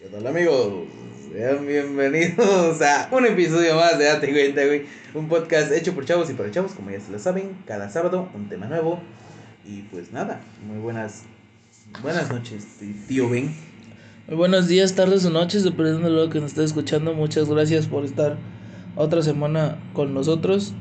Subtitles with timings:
[0.00, 0.86] ¿Qué tal amigos?
[1.30, 4.86] Sean bienvenidos a un episodio más de Date güey.
[5.12, 7.58] Un podcast hecho por chavos y para chavos, como ya se lo saben.
[7.66, 8.98] Cada sábado un tema nuevo.
[9.66, 11.24] Y pues nada, muy buenas
[12.00, 12.66] buenas noches,
[13.08, 13.54] tío Ben.
[14.26, 17.12] Muy buenos días, tardes o noches, dependiendo de lo que nos esté escuchando.
[17.12, 18.38] Muchas gracias por estar
[18.96, 20.72] otra semana con nosotros.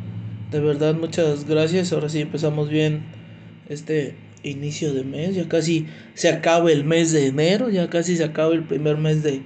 [0.49, 1.91] De verdad, muchas gracias.
[1.91, 3.04] Ahora sí empezamos bien
[3.67, 5.35] este inicio de mes.
[5.35, 7.69] Ya casi se acaba el mes de enero.
[7.69, 9.41] Ya casi se acaba el primer mes de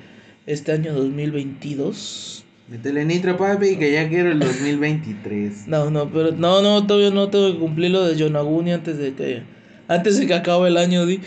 [0.46, 2.46] este año 2022.
[2.70, 5.68] Métele nitro, papi, que ya quiero el 2023.
[5.68, 9.14] No, no, pero no, no, todavía no tengo que cumplir lo de Yonaguni antes de
[9.14, 9.44] que
[9.90, 11.20] antes de que acabe el año, di.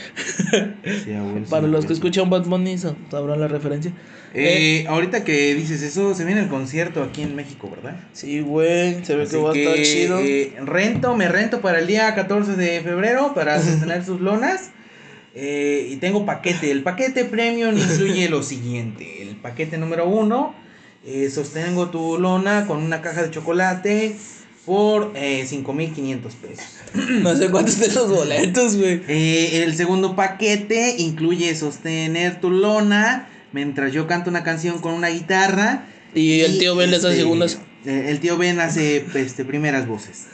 [1.05, 3.93] Sí, abuelo, Para sí, los que escuchan Bad Bunny sa- sabrán la referencia.
[4.39, 7.99] Eh, ahorita que dices eso, se viene el concierto aquí en México, ¿verdad?
[8.13, 10.19] Sí, güey, se ve Así que va a estar chido.
[10.21, 14.71] eh, rento, me rento para el día 14 de febrero para tener sus lonas.
[15.35, 16.71] Eh, y tengo paquete.
[16.71, 19.23] El paquete premium incluye lo siguiente.
[19.23, 20.55] El paquete número uno,
[21.07, 24.17] eh, sostengo tu lona con una caja de chocolate
[24.65, 26.65] por eh, 5.500 pesos.
[27.23, 29.03] No sé cuántos de los boletos, güey.
[29.09, 35.09] Eh, el segundo paquete incluye sostener tu lona mientras yo canto una canción con una
[35.09, 35.87] guitarra.
[36.15, 37.59] Y el tío Ben les hace este, segundas.
[37.87, 40.27] eh, El tío Ben hace este, primeras voces.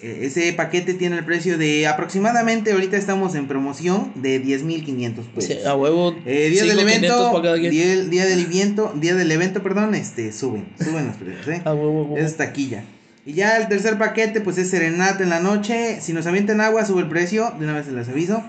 [0.00, 5.44] Eh, Ese paquete tiene el precio de aproximadamente, ahorita estamos en promoción, de 10.500 pesos.
[5.44, 6.16] Sí, a huevo.
[6.24, 10.64] Eh, día del 5,500 evento, día, día del evento, día del evento, perdón, este, suben,
[10.82, 11.60] suben los precios, ¿eh?
[11.66, 12.16] A huevo, huevo.
[12.16, 12.84] Es taquilla.
[13.26, 15.98] Y ya el tercer paquete, pues es serenata en la noche.
[16.00, 17.52] Si nos avientan agua, sube el precio.
[17.58, 18.42] De una vez se les aviso.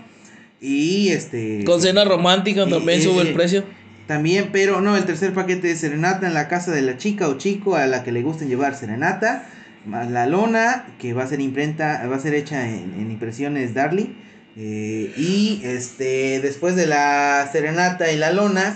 [0.62, 1.66] Y este.
[1.66, 3.66] Con cena romántica también Eh, sube el precio.
[4.08, 7.38] También, pero no, el tercer paquete es serenata en la casa de la chica o
[7.38, 9.48] chico a la que le gusten llevar serenata.
[9.86, 13.74] Más la lona, que va a ser imprenta, va a ser hecha en, en impresiones
[13.74, 14.16] Darly.
[14.58, 18.76] Eh, y este, después de la serenata y la lona,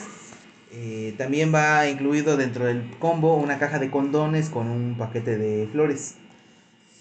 [0.71, 5.67] eh, también va incluido dentro del combo una caja de condones con un paquete de
[5.71, 6.15] flores.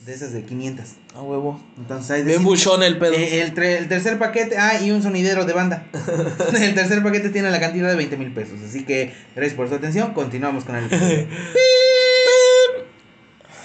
[0.04, 0.84] De esas de 500.
[1.14, 1.58] A huevo.
[1.78, 3.14] Entonces hay de Bien buchón el pedo.
[3.14, 5.86] eh, el, tre- el tercer paquete, ah, y un sonidero de banda.
[6.60, 8.58] el tercer paquete tiene la cantidad de 20 mil pesos.
[8.68, 10.12] Así que gracias por su atención.
[10.12, 10.88] Continuamos con el.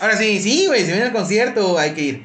[0.01, 2.23] Ahora sí, sí, güey, se viene el concierto, hay que ir.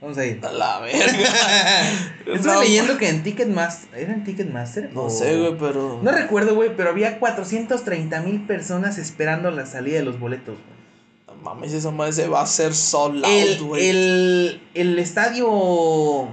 [0.00, 0.40] Vamos a ir.
[0.44, 1.06] A la verga.
[2.26, 3.96] Estuve No, leyendo que en Ticketmaster.
[4.00, 4.90] ¿Era en Ticketmaster?
[4.92, 6.00] No O- sé, güey, pero.
[6.02, 10.56] No recuerdo, güey, pero había 430 mil personas esperando la salida de los boletos.
[10.56, 10.81] güey.
[11.42, 13.88] No Mames, esa madre se va a hacer sold El, out, güey.
[13.88, 15.46] el, el estadio.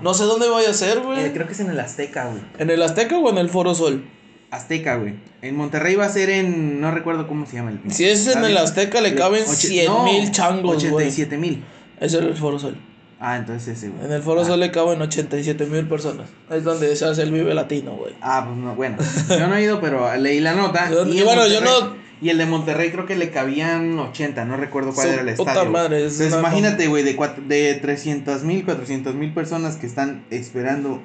[0.01, 1.19] No sé dónde vaya a ser, güey.
[1.25, 2.41] eh, creo que es en el Azteca, güey.
[2.57, 4.03] ¿En el Azteca o en el Foro Sol?
[4.51, 5.15] Azteca, güey.
[5.41, 6.81] En Monterrey va a ser en.
[6.81, 7.91] No recuerdo cómo se llama el.
[7.91, 11.07] Si es en el Azteca, le caben 100 mil changos, güey.
[11.07, 11.63] 87 mil.
[11.99, 12.77] Es el Foro Sol.
[13.19, 14.05] Ah, entonces ese, güey.
[14.05, 14.45] En el Foro ah.
[14.45, 16.29] Sol le caben 87 mil personas.
[16.49, 18.13] Es donde se hace el Vive Latino, güey.
[18.21, 18.97] Ah, pues no, bueno.
[19.29, 20.89] Yo no he ido, pero leí la nota.
[21.07, 24.43] Y y en bueno, yo no- Y el de Monterrey creo que le cabían 80,
[24.45, 25.71] no recuerdo cuál era el estadio.
[25.71, 30.25] madre, es Entonces, imagínate, güey, de, cuat- de 300 mil, 400 mil personas que están
[30.29, 31.01] esperando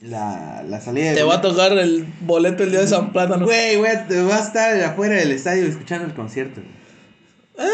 [0.00, 3.44] la, la salida de Te va a tocar el boleto el día de San Plátano.
[3.44, 6.60] Güey, güey, te va a estar afuera del estadio escuchando el concierto.
[6.60, 7.68] güey.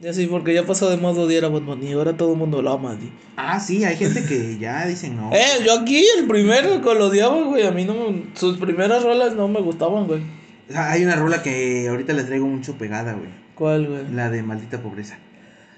[0.00, 1.92] Ya sí, porque ya pasó de modo a Bad Bunny.
[1.92, 3.10] Ahora todo el mundo lo ama, di.
[3.36, 5.30] Ah, sí, hay gente que ya dicen no.
[5.32, 7.66] Eh, yo aquí el primero que lo odiaba, güey.
[7.66, 10.20] A mí no me- Sus primeras rolas no me gustaban, güey.
[10.68, 13.28] O sea, hay una rola que ahorita le traigo mucho pegada, güey.
[13.54, 14.02] ¿Cuál, güey?
[14.12, 15.18] La de maldita pobreza.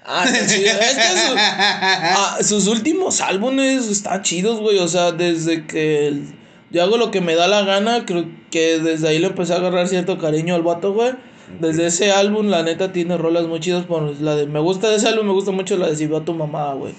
[0.05, 0.69] Ah, está chido.
[0.71, 4.79] Es que su- ah, sus últimos álbumes están chidos, güey.
[4.79, 6.23] O sea, desde que el-
[6.71, 9.57] yo hago lo que me da la gana, creo que desde ahí le empecé a
[9.57, 11.13] agarrar cierto cariño al vato, güey.
[11.61, 13.85] Desde ese álbum, la neta, tiene rolas muy chidas.
[13.85, 16.17] Por la de, me gusta de ese álbum, me gusta mucho la de Si veo
[16.17, 16.93] a tu mamá, güey.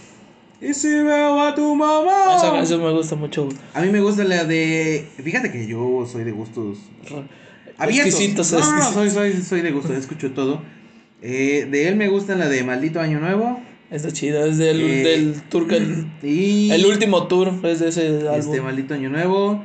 [0.61, 2.37] Y si veo a tu mamá.
[2.37, 3.57] Esa canción me gusta mucho, güey.
[3.75, 5.07] A mí me gusta la de.
[5.23, 6.79] Fíjate que yo soy de gustos
[7.79, 8.15] abiertos.
[8.15, 9.13] Exquisitos, no, no, no, exquisitos.
[9.13, 10.63] soy, soy, soy de gusto, escucho todo.
[11.23, 13.61] Eh, de él me gusta la de Maldito Año Nuevo.
[13.91, 16.05] Está chida, es del, Eh, del tour que...
[16.23, 16.71] Y.
[16.71, 18.35] El último tour es de ese álbum.
[18.35, 19.65] Este Maldito Año Nuevo.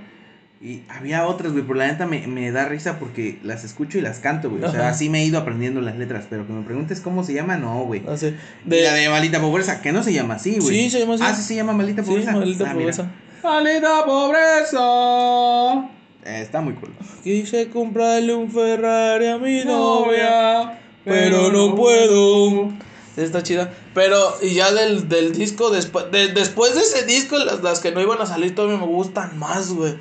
[0.62, 4.01] Y había otras, güey, por la neta me, me da risa porque las escucho y
[4.01, 4.63] las canto, güey.
[4.63, 7.33] O sea, así me he ido aprendiendo las letras, pero que me preguntes cómo se
[7.33, 8.00] llama, no, güey.
[8.00, 8.36] No sé.
[8.66, 10.83] Y la de Maldita Pobreza, que no se llama así, güey.
[10.83, 11.24] Sí, se llama así.
[11.25, 12.31] Ah, sí se llama Maldita Sí, Pobreza.
[12.31, 12.80] maldita Ah, mira.
[12.80, 13.12] pobreza.
[13.44, 15.89] Maldita Pobreza.
[16.25, 16.93] Eh, está muy cool.
[17.23, 22.71] Quise comprarle un Ferrari a mi Novia, pero no puedo.
[23.17, 23.71] Está chida.
[23.93, 27.91] Pero, y ya del, del disco, después de, después de ese disco, las, las que
[27.91, 29.95] no iban a salir todavía me gustan más, güey.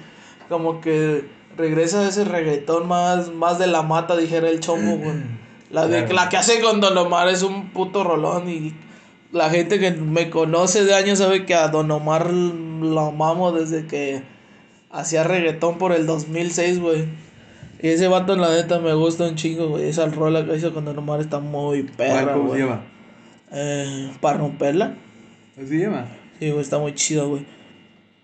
[0.49, 1.25] Como que
[1.57, 5.17] regresa ese reggaetón más, más de la mata, dijera el chombo, güey.
[5.71, 6.15] La, de, Claro.
[6.15, 8.75] la que hace con Don Omar es un puto rolón y
[9.33, 13.87] la gente que me conoce de años sabe que a Don Omar lo amamos desde
[13.87, 14.23] que
[14.93, 17.07] hacía reggaetón por el 2006, güey.
[17.83, 19.89] Y ese vato, la neta, me gusta un chingo, güey.
[19.89, 22.85] Esa rola que hizo con Don Omar está muy perra, ¿Cómo se llama?
[23.51, 24.95] Eh, para romperla.
[25.57, 26.07] ¿Cómo se llama?
[26.39, 27.45] Sí, güey, está muy chido, güey.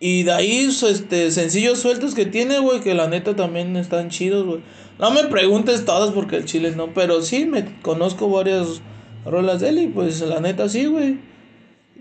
[0.01, 4.47] Y de ahí, este, sencillos sueltos que tiene, güey, que la neta también están chidos,
[4.47, 4.61] güey.
[5.01, 8.81] No me preguntes todas porque el chile no, pero sí me conozco varias
[9.25, 11.19] rolas de él y pues la neta sí, güey.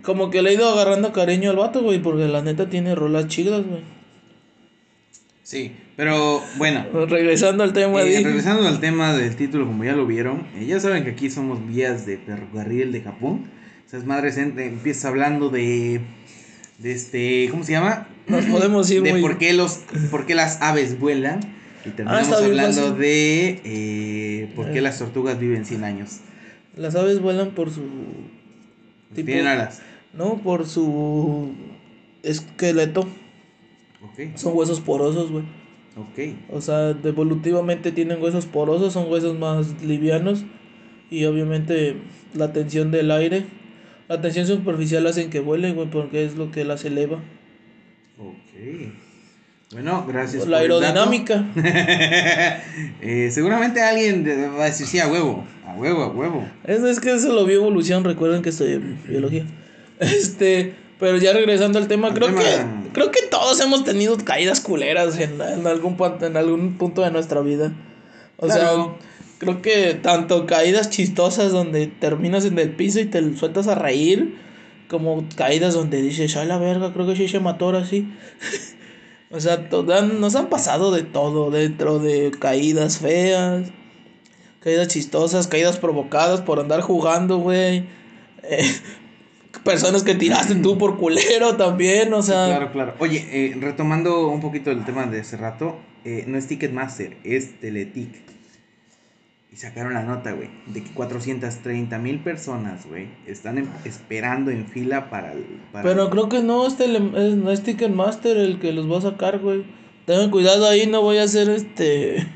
[0.02, 3.26] Como que le he ido agarrando cariño al vato, güey, porque la neta tiene rolas
[3.26, 3.97] chidas, güey.
[5.48, 6.84] Sí, pero bueno.
[7.08, 10.78] Regresando al tema, Eh, regresando al tema del título, como ya lo vieron, eh, ya
[10.78, 13.44] saben que aquí somos vías de ferrocarril de Japón.
[13.86, 16.02] Esas madres empieza hablando de,
[16.76, 18.08] de este, ¿cómo se llama?
[18.26, 19.80] Nos podemos ir de muy- por qué los,
[20.10, 21.40] por qué las aves vuelan
[21.86, 24.82] y terminamos está bien hablando de eh, por qué Eh.
[24.82, 26.18] las tortugas viven 100 años.
[26.76, 27.80] Las aves vuelan por su...
[29.14, 29.80] Tipo- Tienen alas.
[30.12, 31.54] No, por su
[32.22, 33.08] esqueleto.
[34.34, 35.44] Son huesos porosos, güey.
[35.96, 36.36] ok.
[36.50, 40.44] O sea, evolutivamente tienen huesos porosos, son huesos más livianos.
[41.10, 41.96] Y obviamente
[42.34, 43.44] la tensión del aire,
[44.08, 47.22] la tensión superficial hacen que vuelen, güey, porque es lo que las eleva.
[48.18, 48.92] Ok.
[49.72, 50.46] Bueno, gracias.
[50.46, 50.86] La por el dato.
[50.86, 51.44] aerodinámica.
[53.00, 54.24] Eh, seguramente alguien
[54.58, 56.48] va a decir sí, a huevo, a huevo, a huevo.
[56.64, 59.44] Es, es que eso lo vio evolución, recuerden que estoy en biología.
[60.00, 64.60] Este, pero ya regresando al tema, creo tema- que creo que todos hemos tenido caídas
[64.60, 67.72] culeras en, en algún punto, en algún punto de nuestra vida.
[68.36, 68.98] O Claro.
[69.00, 69.08] sea,
[69.38, 74.36] creo que tanto caídas chistosas donde terminas en el piso y te sueltas a reír,
[74.88, 78.08] como caídas donde dices, ay la verga, creo que sí se mató ahora sí.
[79.30, 79.68] o sea,
[80.02, 83.68] nos han pasado de todo dentro de caídas feas,
[84.60, 87.84] caídas chistosas, caídas provocadas por andar jugando, güey.
[88.50, 88.64] Eh,
[89.64, 92.46] personas que tiraste tú por culero también, o sea.
[92.46, 92.94] Claro, claro.
[92.98, 97.58] Oye, eh, retomando un poquito el tema de hace rato, eh, no es Ticketmaster, es
[97.60, 98.10] Teletic.
[99.50, 104.66] Y sacaron la nota, güey, de que 430 mil personas, güey, están en- esperando en
[104.66, 105.44] fila para el...
[105.72, 108.90] para Pero el- creo que no es, tele- es- no es Ticketmaster el que los
[108.90, 109.64] va a sacar, güey.
[110.04, 112.26] Tengan cuidado ahí, no voy a hacer este.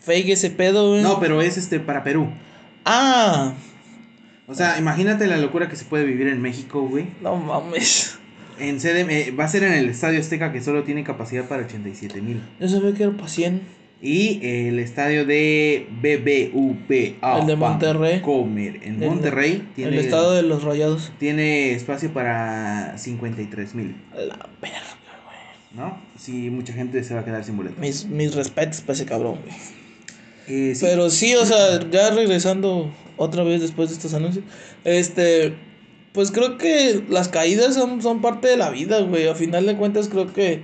[0.00, 1.02] Fake ese pedo, güey.
[1.02, 2.28] No, pero es este para Perú.
[2.84, 3.54] Ah,
[4.48, 7.06] O sea, imagínate la locura que se puede vivir en México, güey.
[7.22, 8.18] no mames.
[8.58, 11.64] En sede, eh, va a ser en el Estadio Azteca que solo tiene capacidad para
[11.64, 12.40] 87 mil.
[12.58, 13.60] Yo sabía que era para 100.
[14.00, 17.40] Y el estadio de BBVA.
[17.40, 18.20] El de Monterrey.
[18.20, 21.12] Comer en El- Monterrey tiene, El estado de los rayados.
[21.18, 24.80] tiene espacio para 53 mil, La verga,
[25.74, 25.98] ¿no?
[26.18, 27.80] Sí, mucha gente se va a quedar sin boleto.
[27.80, 29.54] Mis, mis respetos para ese cabrón, güey.
[30.48, 34.44] Eh, sí, Pero sí, o sea, ya regresando otra vez después de estos anuncios,
[34.84, 35.54] este,
[36.12, 39.28] pues creo que las caídas son, son parte de la vida, güey.
[39.28, 40.62] A final de cuentas creo que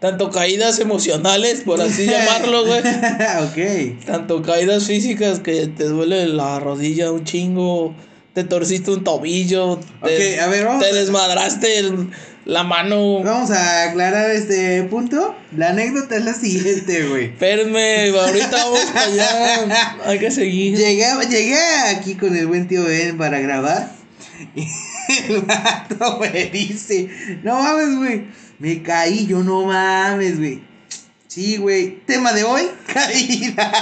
[0.00, 2.80] tanto caídas emocionales, por así llamarlo, güey.
[3.98, 4.04] ok.
[4.06, 7.94] Tanto caídas físicas que te duele la rodilla un chingo,
[8.34, 12.10] te torciste un tobillo, te, Ok, a ver, vamos te desmadraste el-
[12.48, 13.22] la mano.
[13.22, 15.36] Vamos a aclarar este punto.
[15.56, 17.26] La anécdota es la siguiente, güey.
[17.26, 19.94] Espérenme, ahorita vamos para allá.
[20.06, 20.76] Hay que seguir.
[20.76, 21.58] Llegué, llegué
[21.94, 23.92] aquí con el buen tío Ben para grabar.
[24.54, 24.66] Y
[25.28, 27.08] el vato me dice:
[27.42, 28.24] No mames, güey.
[28.58, 30.62] Me caí, yo no mames, güey.
[31.26, 32.00] Sí, güey.
[32.06, 32.62] Tema de hoy:
[32.92, 33.72] caída.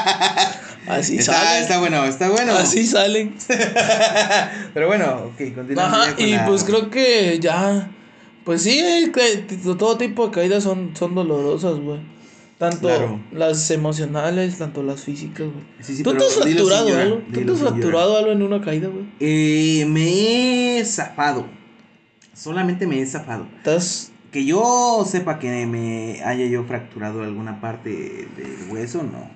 [0.88, 1.62] Así está, salen.
[1.62, 2.54] está bueno, está bueno.
[2.54, 3.36] Así salen.
[4.74, 6.08] Pero bueno, ok, continuamos.
[6.08, 7.90] Ajá, y la- pues creo que ya.
[8.46, 8.80] Pues sí,
[9.76, 11.98] todo tipo de caídas son, son dolorosas, güey.
[12.58, 13.20] Tanto Claro.
[13.32, 15.64] las emocionales, tanto las físicas, güey.
[15.80, 17.22] Sí, sí, ¿Tú te has fracturado llorar, algo?
[17.34, 19.04] ¿Tú te has fracturado algo en una caída, güey?
[19.18, 21.44] Eh, me he zafado.
[22.34, 23.48] Solamente me he zafado.
[23.56, 29.28] ¿Estás Que yo sepa que me haya yo fracturado alguna parte del hueso, no.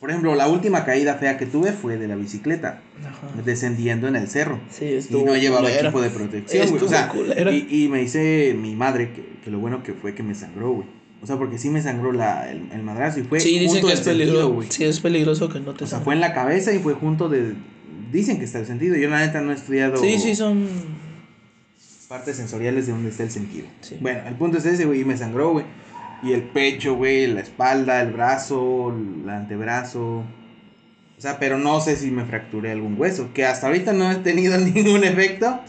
[0.00, 3.42] Por ejemplo, la última caída fea que tuve fue de la bicicleta, Ajá.
[3.44, 4.60] descendiendo en el cerro.
[4.70, 5.80] Sí, Y estuvo no llevaba culera.
[5.80, 6.82] equipo de protección, güey.
[6.84, 7.12] O sea,
[7.52, 10.70] y, y me dice mi madre que, que lo bueno que fue que me sangró,
[10.72, 10.86] güey.
[11.20, 13.92] O sea, porque sí me sangró la, el, el madrazo y fue Sí, dicen que
[13.92, 14.50] es peligroso.
[14.52, 14.68] güey.
[14.70, 17.28] Sí, es peligroso que no te O sea, fue en la cabeza y fue junto
[17.28, 17.54] de...
[18.12, 18.94] Dicen que está el sentido.
[18.96, 20.68] Yo la neta no he estudiado Sí, sí, son.
[22.08, 23.66] partes sensoriales de donde está el sentido.
[23.80, 23.96] Sí.
[24.00, 25.64] Bueno, el punto es ese, güey, y me sangró, güey.
[26.22, 30.24] Y el pecho, güey, la espalda, el brazo, el antebrazo.
[31.16, 33.30] O sea, pero no sé si me fracturé algún hueso.
[33.34, 35.60] Que hasta ahorita no he tenido ningún efecto.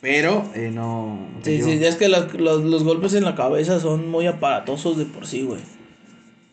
[0.00, 1.18] Pero eh, no.
[1.42, 4.96] Sí, yo- sí, es que las- los, los golpes en la cabeza son muy aparatosos
[4.96, 5.60] de por sí, güey.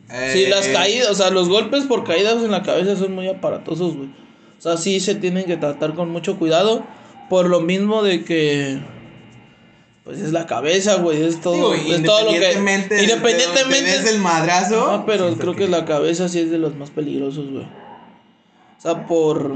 [0.10, 3.14] Eh, Sí, las eh, caídas, o sea, los golpes por caídas en la cabeza son
[3.16, 4.10] muy aparatosos, güey.
[4.58, 6.86] O sea, sí se tienen que tratar con mucho cuidado.
[7.30, 8.80] Por lo mismo de que.
[10.08, 12.54] Pues es la cabeza, güey, es todo, Digo, es todo lo que
[13.02, 15.68] independientemente des el madrazo, Ah, pero creo que...
[15.68, 17.64] la cabeza sí es de los más peligrosos, güey.
[17.66, 19.56] O sea, por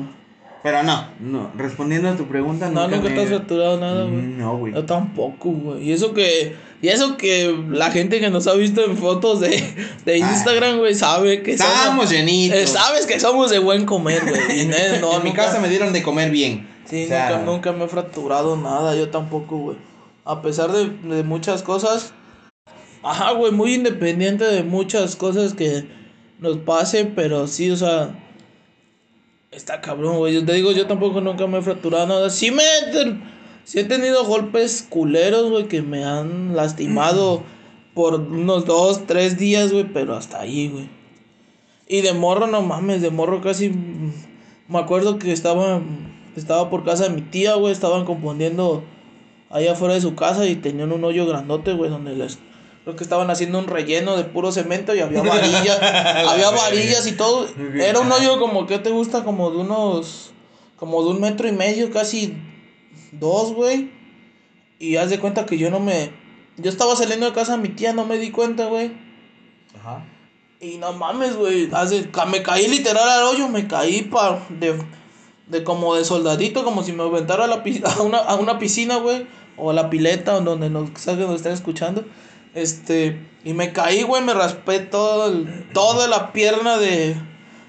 [0.62, 4.22] Pero no, no, respondiendo a tu pregunta, no nunca me- te has fracturado nada, güey.
[4.22, 4.74] No, güey.
[4.74, 5.84] Yo tampoco, güey.
[5.90, 9.64] Y eso que y eso que la gente que nos ha visto en fotos de,
[10.04, 12.58] de Instagram, güey, sabe que Estábamos somos llenitos.
[12.58, 14.62] eh, sabes que somos de buen comer, güey.
[14.62, 16.68] Y no, no, en mi nunca- casa me dieron de comer bien.
[16.90, 19.78] Sí, O sea, nunca, nunca me he fracturado nada, yo tampoco, güey.
[20.26, 22.14] A pesar de, de muchas cosas.
[23.04, 25.88] Ajá, güey, muy independiente de muchas cosas que
[26.40, 28.18] nos pasen, pero sí, o sea.
[29.50, 30.34] Está cabrón, güey.
[30.34, 32.30] Yo te digo, yo tampoco nunca me he fracturado nada.
[32.30, 32.64] Sí me
[33.64, 37.44] sí he tenido golpes culeros, güey, que me han lastimado
[37.94, 40.90] por unos dos, tres días, güey, pero hasta ahí, güey.
[41.88, 43.70] Y de morro, no mames, de morro casi.
[43.70, 44.14] mm,
[44.70, 45.82] Me acuerdo que estaba,
[46.38, 47.74] estaba por casa de mi tía, güey.
[47.74, 48.84] Estaban componiendo
[49.52, 52.40] ahí afuera de su casa y tenían un hoyo grandote, güey, donde les.
[52.84, 55.80] Creo que estaban haciendo un relleno de puro cemento y había varillas.
[55.82, 57.48] había varillas y todo.
[57.76, 59.24] Era un hoyo como, ¿qué te gusta?
[59.24, 60.32] Como de unos.
[60.78, 62.36] Como de un metro y medio, casi
[63.12, 63.92] dos, güey.
[64.80, 66.12] Y haz de cuenta que yo no me.
[66.58, 68.92] Yo estaba saliendo de casa de mi tía, no me di cuenta, güey.
[69.80, 70.04] Ajá.
[70.60, 71.70] Y no mames, güey.
[72.28, 74.80] Me caí literal al hoyo, me caí pa, de,
[75.48, 77.64] de como de soldadito, como si me aventara a, la,
[77.98, 79.26] a, una, a una piscina, güey.
[79.64, 82.04] O la pileta, o donde nos, salga, nos estén escuchando.
[82.56, 87.16] Este, y me caí, güey, me raspé todo el- toda la pierna de.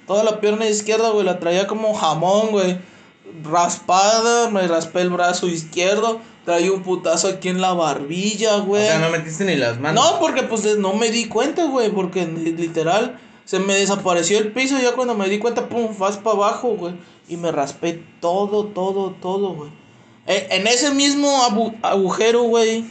[0.06, 2.78] Toda la pierna izquierda, güey, la traía como jamón, güey.
[3.44, 6.20] Raspada, me raspé el brazo izquierdo.
[6.44, 8.84] Traía un putazo aquí en la barbilla, O güey.
[8.87, 10.04] sea, no metiste ni las manos.
[10.04, 14.52] No, porque pues no me di cuenta, güey, porque li- literal se me desapareció el
[14.52, 16.94] piso y ya cuando me di cuenta, pum, vas para abajo, güey.
[17.28, 19.70] Y me raspé todo, todo, todo, güey.
[20.26, 22.85] E- en ese mismo abu- agujero, güey,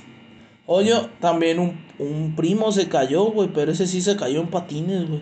[0.65, 5.07] hoyo, también un, un primo se cayó, güey, pero ese sí se cayó en patines,
[5.07, 5.21] güey.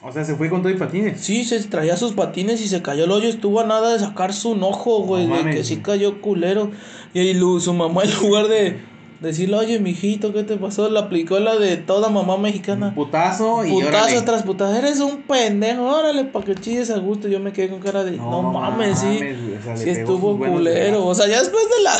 [0.00, 1.20] O sea, se fue con todo y patines.
[1.20, 3.28] Sí, se traía sus patines y se cayó el hoyo.
[3.28, 5.26] Estuvo a nada de sacar su ojo, güey.
[5.26, 6.70] No de mames, que sí cayó culero.
[7.14, 8.80] Y ahí lu- su mamá, en lugar de
[9.20, 10.88] decirle, oye, mijito, ¿qué te pasó?
[10.88, 12.94] Le aplicó la de toda mamá mexicana.
[12.94, 14.22] Putazo y Putazo órale.
[14.22, 14.74] tras putazo.
[14.74, 15.82] Eres un pendejo.
[15.84, 17.28] Órale, pa' que chilles a gusto.
[17.28, 19.20] Yo me quedé con cara de, no, mames, sí.
[19.58, 21.04] o sea, Sí estuvo culero.
[21.06, 21.96] O sea, ya después de la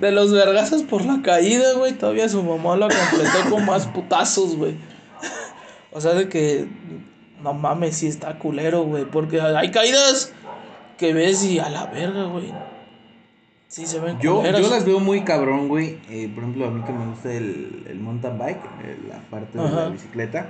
[0.00, 4.56] de los vergazos por la caída, güey, todavía su mamá lo completó con más putazos,
[4.56, 4.76] güey.
[5.92, 6.66] O sea, de que
[7.42, 10.32] no mames, sí está culero, güey, porque hay caídas
[10.98, 12.52] que ves y a la verga, güey.
[13.68, 15.98] Sí se ven Yo, yo las veo muy cabrón, güey.
[16.08, 19.58] Eh, por ejemplo, a mí que me gusta el, el mountain bike, eh, la parte
[19.58, 19.88] de la Ajá.
[19.88, 20.46] bicicleta.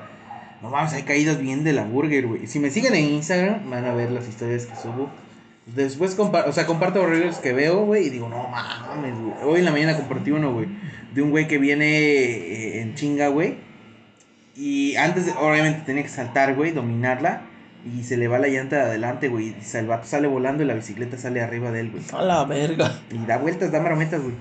[0.63, 2.47] No mames, hay caídas bien de la burger, güey.
[2.47, 5.09] Si me siguen en Instagram, van a ver las historias que subo.
[5.67, 9.33] Después comparto, o sea, comparto reels que veo, güey, y digo, no mames, güey.
[9.45, 10.69] Hoy en la mañana compartí uno, güey,
[11.13, 13.57] de un güey que viene eh, en chinga, güey.
[14.55, 17.43] Y antes, obviamente, tenía que saltar, güey, dominarla.
[17.95, 19.49] Y se le va la llanta de adelante, güey.
[19.49, 22.03] Y el vato sale volando y la bicicleta sale arriba de él, güey.
[22.13, 23.01] A la verga.
[23.13, 24.35] Y da vueltas, da marometas, güey.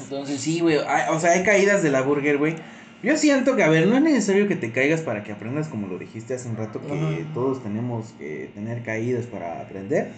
[0.00, 0.78] Entonces sí, güey.
[0.86, 2.56] hay- O sea, hay caídas de la burger, güey.
[3.02, 5.86] Yo siento que, a ver, no es necesario que te caigas para que aprendas, como
[5.86, 7.34] lo dijiste hace un rato, que Ajá.
[7.34, 10.10] todos tenemos que tener caídas para aprender.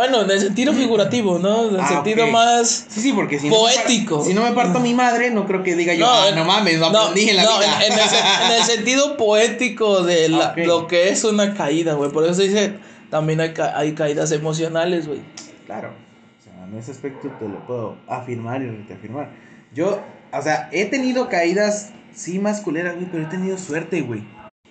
[0.00, 1.68] Bueno, en el sentido figurativo, ¿no?
[1.68, 4.24] En el Ah, sentido más Sí, sí, porque si no me par- Poético.
[4.24, 6.78] si no me parto mi madre, no creo que diga yo, No, ah, no mames,
[6.78, 7.84] no aprendí en la no, vida.
[7.84, 10.58] En, en el, sen- en el sentido poético de la- Ok.
[10.64, 12.10] lo que es una caída, güey.
[12.10, 12.74] Por eso se dice,
[13.10, 15.20] también hay, ca- hay caídas emocionales, güey.
[15.66, 15.90] Claro.
[15.90, 19.28] O sea, en ese aspecto te lo puedo afirmar y reafirmar.
[19.74, 20.00] Yo,
[20.32, 24.22] o sea, he tenido caídas, sí, más culeras, güey, pero he tenido suerte, güey.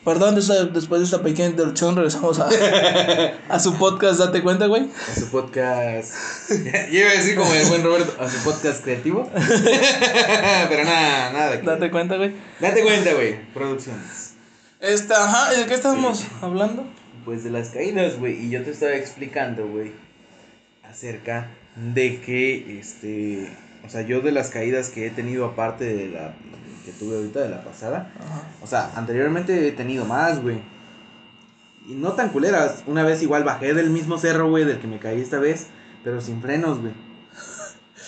[0.10, 2.50] Perdón, des- después de esta pequeña introducción regresamos a,
[3.50, 4.88] a su podcast, date cuenta, güey.
[5.12, 6.13] A su podcast.
[6.50, 9.30] Yo iba a decir como el buen Roberto, a su podcast creativo.
[10.70, 11.60] Pero nada, nada.
[11.62, 12.34] que- Date cuenta, güey.
[12.60, 13.39] Date cuenta, güey.
[13.54, 14.34] Producciones.
[14.80, 16.86] Esta, ajá, ¿y ¿de qué estábamos hablando?
[17.25, 18.46] Pues de las caídas, güey.
[18.46, 19.92] Y yo te estaba explicando, güey,
[20.89, 23.51] acerca de que, este.
[23.86, 26.34] O sea, yo de las caídas que he tenido aparte de la
[26.86, 28.12] que tuve ahorita, de la pasada.
[28.19, 28.43] Ajá.
[28.62, 30.57] O sea, anteriormente he tenido más, güey.
[31.88, 32.83] Y no tan culeras.
[32.88, 35.67] Una vez igual bajé del mismo cerro, güey, del que me caí esta vez,
[36.03, 36.93] pero sin frenos, güey.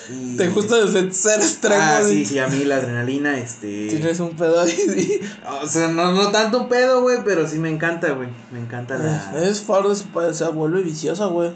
[0.09, 1.75] Y- ¿Te gusta desde ser extremo?
[1.79, 3.87] Ah, sí, sí, a mí la adrenalina, este...
[3.87, 4.71] Tienes un pedo ahí.
[4.75, 5.19] sí.
[5.61, 8.29] O sea, no, no tanto un pedo, güey, pero sí me encanta, güey.
[8.51, 9.31] Me encanta la...
[9.43, 11.51] Es puede- se vuelve viciosa, güey.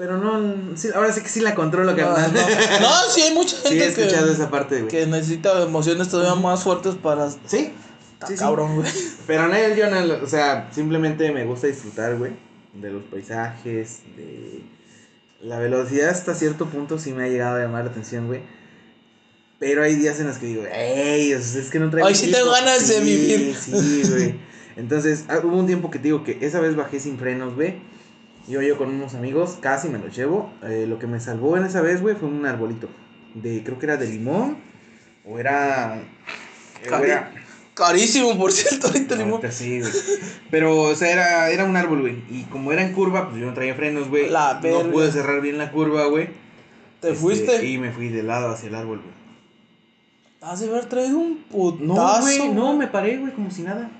[0.00, 2.32] Pero no, sí, ahora sí que sí la controlo, No, carnal.
[2.32, 2.40] no,
[2.80, 4.88] no, sí, hay mucha Sí, gente he escuchado que, esa parte, güey.
[4.88, 7.30] que necesita emociones todavía más fuertes para...
[7.30, 7.70] Sí,
[8.14, 8.38] Está sí, sí.
[8.38, 8.90] cabrón, güey.
[9.26, 12.32] Pero no, yo no, o sea, simplemente me gusta disfrutar, güey,
[12.72, 14.62] de los paisajes, de
[15.42, 18.40] la velocidad hasta cierto punto sí me ha llegado a llamar la atención, güey.
[19.58, 22.08] Pero hay días en los que digo, ey, es que no traigo.
[22.08, 23.54] Ay, sí tengo ganas de vivir.
[23.54, 24.34] Sí, güey.
[24.76, 27.89] Entonces, ah, hubo un tiempo que te digo que esa vez bajé sin frenos, güey.
[28.48, 30.52] Iba yo con unos amigos, casi me lo llevo.
[30.62, 32.88] Eh, lo que me salvó en esa vez, güey, fue un arbolito.
[33.34, 34.58] De, creo que era de limón.
[35.24, 36.02] O era.
[36.90, 37.32] o era
[37.74, 39.34] Carísimo, por cierto, ahorita limón.
[39.34, 39.92] ahorita sí, güey.
[40.50, 42.22] Pero, o sea, era, era un árbol, güey.
[42.28, 44.28] Y como era en curva, pues yo no traía frenos, güey.
[44.28, 46.28] La No pude cerrar bien la curva, güey.
[47.00, 47.66] ¿Te Este, fuiste?
[47.66, 49.20] Y me fui de lado hacia el árbol, güey.
[50.42, 51.84] Has de haber traído un putazo.
[51.84, 53.90] No, güey, no, me paré, güey, como si nada.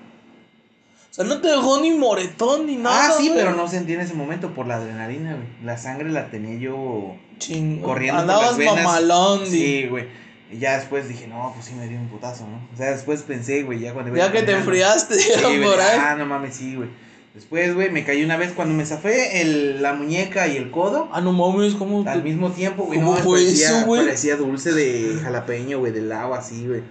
[1.11, 3.09] O sea, no te dejó ni moretón ni nada.
[3.09, 3.39] ah, sí, güey.
[3.39, 5.47] pero no sentí en ese momento por la adrenalina, güey.
[5.61, 8.75] La sangre la tenía yo corriendo por Andabas las venas.
[8.75, 9.49] mamalón, di.
[9.51, 10.05] Sí, güey.
[10.49, 12.65] Y ya después dije, no, pues sí me dio un putazo, ¿no?
[12.73, 15.99] O sea, después pensé, güey, ya cuando Ya que te enfriaste, Sí, güey, por ahí.
[15.99, 16.89] Ah, no mames, sí, güey.
[17.33, 21.09] Después, güey, me caí una vez cuando me zafé el, la muñeca y el codo.
[21.11, 22.03] Ah, no mames, ¿cómo?
[22.07, 22.99] Al mismo tiempo, güey.
[22.99, 24.03] ¿Cómo no, fue parecía, eso, güey?
[24.05, 26.83] Parecía dulce de jalapeño, güey, del agua, así, güey.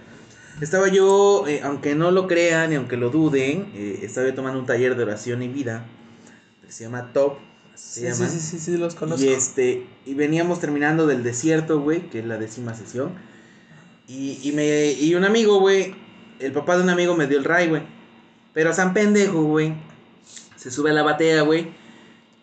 [0.61, 4.59] Estaba yo, eh, aunque no lo crean y aunque lo duden, eh, estaba yo tomando
[4.59, 5.85] un taller de oración y vida.
[6.65, 7.37] que se llama Top.
[7.75, 8.29] se Sí, llama.
[8.29, 9.25] sí, sí, sí, los conozco.
[9.25, 13.11] Y este, y veníamos terminando del desierto, güey, que es la décima sesión.
[14.07, 15.95] Y, y me, y un amigo, güey,
[16.39, 17.81] el papá de un amigo me dio el ray, güey.
[18.53, 19.73] Pero San pendejo, güey.
[20.57, 21.69] Se sube a la batea, güey.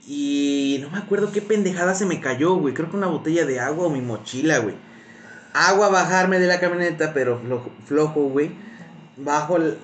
[0.09, 2.75] Y no me acuerdo qué pendejada se me cayó, güey.
[2.75, 4.75] Creo que una botella de agua o mi mochila, güey.
[5.67, 8.51] Agua a bajarme de la camioneta, pero flojo, flojo, güey.
[9.17, 9.77] Bajo el.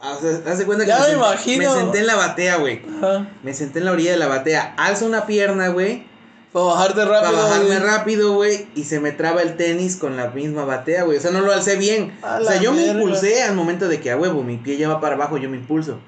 [0.00, 0.20] O
[0.54, 1.58] sea, cuenta que Ya me senté- imagino.
[1.74, 2.82] me senté en la batea, güey.
[2.98, 3.28] Ajá.
[3.42, 4.74] Me senté en la orilla de la batea.
[4.76, 6.04] Alzo una pierna, güey.
[6.52, 7.32] Para bajarte rápido.
[7.32, 7.78] Para bajarme güey.
[7.78, 8.66] rápido, güey.
[8.74, 11.18] Y se me traba el tenis con la misma batea, güey.
[11.18, 12.16] O sea, no lo alcé bien.
[12.22, 14.88] A O sea, yo me impulsé al momento de que a huevo, mi pie ya
[14.88, 15.98] va para abajo, yo me impulso.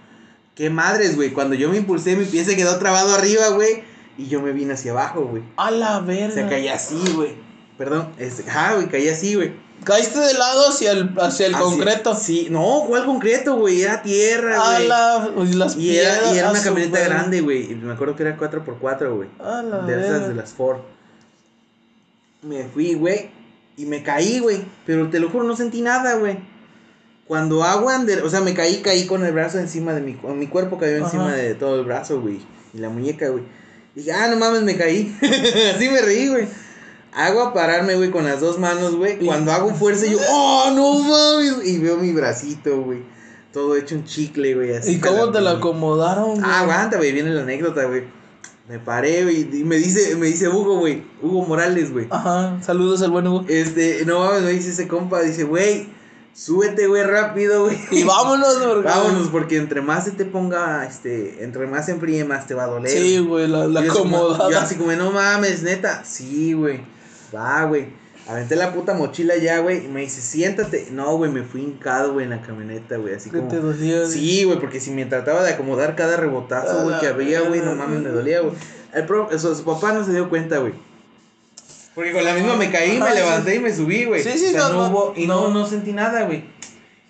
[0.54, 1.30] Qué madres, güey.
[1.30, 3.82] Cuando yo me impulsé, mi pie se quedó trabado arriba, güey.
[4.16, 5.42] Y yo me vine hacia abajo, güey.
[5.56, 6.34] A la verga.
[6.34, 7.47] sea, caí así, güey.
[7.78, 8.08] Perdón.
[8.18, 9.52] Este, ah, güey, caí así, güey.
[9.84, 12.14] Caíste de lado hacia el, hacia el Hacia- concreto.
[12.16, 13.82] Sí, no, ¿cuál concreto, güey?
[13.82, 14.88] Era tierra, güey.
[14.88, 15.30] la.
[15.36, 17.70] uy, las Y era, y era una su camioneta grande, güey.
[17.70, 19.28] Y me acuerdo que era 4x4, güey.
[19.86, 20.78] De esas de las Ford.
[22.42, 23.30] Me fui, güey.
[23.76, 24.64] Y me caí, güey.
[24.84, 26.38] Pero te lo juro, no sentí nada, güey.
[27.26, 28.22] Cuando hago ander...
[28.24, 30.18] O sea, me caí, caí con el brazo encima de mi...
[30.34, 31.04] Mi cuerpo cayó Ajá.
[31.04, 32.40] encima de todo el brazo, güey.
[32.74, 33.44] Y la muñeca, güey.
[33.94, 35.16] Dije, ah, no mames, me caí.
[35.76, 36.48] Así me reí, güey.
[37.12, 39.18] Hago a pararme, güey, con las dos manos, güey.
[39.18, 41.66] Cuando hago fuerza, yo, oh, no mames.
[41.66, 43.02] Y veo mi bracito, güey.
[43.52, 44.76] Todo hecho un chicle, güey.
[44.76, 46.42] Así ¿Y cómo te lo acomodaron, güey?
[46.44, 48.04] Ah, aguanta, güey, viene la anécdota, güey.
[48.68, 52.06] Me paré, güey, y me dice, me dice Hugo, güey, Hugo Morales, güey.
[52.10, 53.46] Ajá, saludos al buen Hugo.
[53.48, 55.88] Este, no mames, me dice ese compa, dice, güey,
[56.34, 57.78] súbete, güey, rápido, güey.
[57.90, 62.24] Y vámonos, porque- Vámonos, porque entre más se te ponga, este, entre más se enfríe,
[62.24, 62.92] más te va a doler.
[62.92, 64.50] Sí, güey, la, la como- acomodada.
[64.50, 66.04] Yo así como, no mames, neta.
[66.04, 66.82] Sí, güey.
[67.34, 67.86] Va, güey.
[68.28, 69.86] Aventé la puta mochila ya, güey.
[69.86, 70.88] Y me dice, siéntate.
[70.90, 73.14] No, güey, me fui hincado, güey, en la camioneta, güey.
[73.14, 73.48] Así que como.
[73.48, 74.06] te dolía.
[74.06, 77.74] Sí, güey, porque si me trataba de acomodar cada rebotazo, güey, que había, güey, no
[77.74, 78.54] mames, me dolía, güey.
[78.94, 80.74] El pro, eso, su papá no se dio cuenta, güey.
[81.94, 84.22] Porque con la misma me caí, me Ajá, levanté y me subí, güey.
[84.22, 85.60] Sí, sí, o sea, no, no, hubo, y no, no.
[85.60, 86.44] no sentí nada, güey.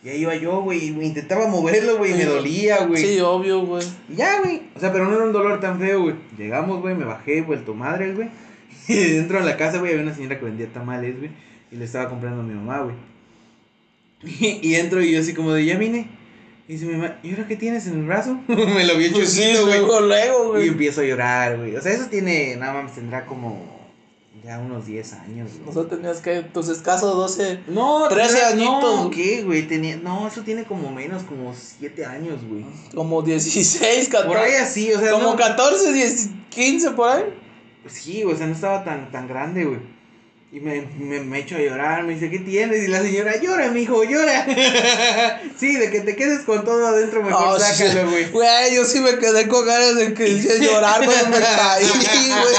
[0.03, 3.05] Y ahí iba yo, güey, y intentaba moverlo, güey, y me dolía, güey.
[3.05, 3.85] Sí, obvio, güey.
[4.09, 4.63] Ya, güey.
[4.77, 6.15] O sea, pero no era un dolor tan feo, güey.
[6.39, 8.31] Llegamos, güey, me bajé, vuelto madre, güey.
[8.95, 11.31] Y dentro de la casa, güey, había una señora que vendía tamales, güey.
[11.71, 12.97] Y le estaba comprando a mi mamá, güey.
[14.25, 16.09] Y, y entro y yo así como de, ya vine.
[16.67, 18.39] Y dice mi mamá, ¿y ahora qué tienes en el brazo?
[18.49, 19.79] me lo vi Pues sí, chiquito, güey.
[19.79, 21.77] luego, luego, y empiezo a llorar, güey.
[21.77, 23.79] O sea, eso tiene, nada más tendrá como
[24.45, 25.67] ya unos 10 años, güey.
[25.67, 27.61] Nosotros tenías que, tus escasos 12.
[27.69, 29.05] No, 13 tendrá- añitos.
[29.05, 29.67] No, ¿qué, güey?
[29.67, 32.65] Tenía, no, eso tiene como menos, como 7 años, güey.
[32.95, 34.29] Como 16, 14.
[34.29, 37.25] Por ahí así, o sea, como no- 14, 10, 15 por ahí.
[37.89, 39.79] Pues sí, o sea, no estaba tan, tan grande, güey.
[40.53, 42.85] Y me, me, me echo a llorar, me dice, ¿qué tienes?
[42.85, 44.47] Y la señora, llora, mijo, llora.
[45.59, 48.31] sí, de que te quedes con todo adentro, mejor Oh, sácalo, güey.
[48.31, 52.55] Güey, yo sí me quedé con ganas de que hice llorar cuando me caí, güey.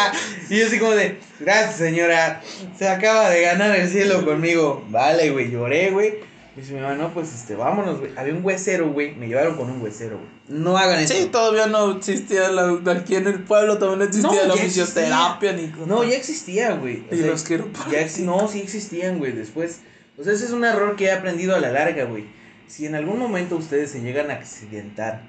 [0.50, 2.42] y yo así como de, gracias, señora,
[2.78, 4.84] se acaba de ganar el cielo conmigo.
[4.89, 6.13] Vale, güey, lloré, güey.
[6.60, 8.12] Y dice mi mamá, no, pues, este, vámonos, güey.
[8.17, 10.30] Había un huesero, güey, me llevaron con un huesero, güey.
[10.50, 11.13] No hagan eso.
[11.13, 14.62] Sí, todavía no existía la, aquí en el pueblo todavía no existía No, la ya
[14.63, 17.06] fisioterapia ni No, ya existía, güey.
[17.10, 17.91] O Y sea, los quiroprácticos.
[17.93, 19.32] ya ex- No, sí existían, güey.
[19.32, 19.80] Después.
[20.17, 22.26] O sea, ese es un error que he aprendido a la larga, güey.
[22.67, 25.22] Si en algún momento ustedes se llegan a accidentar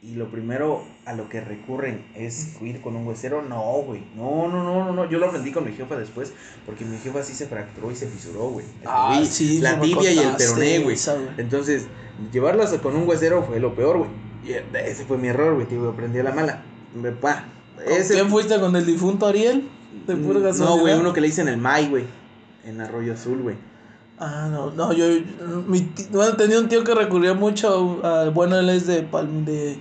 [0.00, 4.02] y lo primero a lo que recurren es ir con un huesero, no, güey.
[4.14, 5.10] No, no, no, no, no.
[5.10, 6.32] Yo lo aprendí con mi jefa después,
[6.66, 8.64] porque mi jefa sí se fracturó y se fisuró, güey.
[8.86, 10.96] Ah, sí, La tibia y el peroné, güey.
[11.36, 11.86] Entonces,
[12.32, 14.10] llevarlas con un huesero fue lo peor, güey.
[14.44, 15.66] Y ese fue mi error, güey.
[15.66, 16.62] Tío, aprendí a la mala.
[16.94, 17.44] Me pa.
[17.74, 19.68] ¿Con Ese ¿Quién fuiste con el difunto Ariel?
[20.06, 20.76] De pura Mm, casualidad.
[20.76, 22.04] No, güey, uno que le dicen el Mai, güey.
[22.64, 23.56] En Arroyo Azul, güey.
[24.20, 25.04] Ah, no, no, yo,
[25.68, 29.78] mi bueno, tenía un tío que recurría mucho a, bueno, él es de, Palm- de,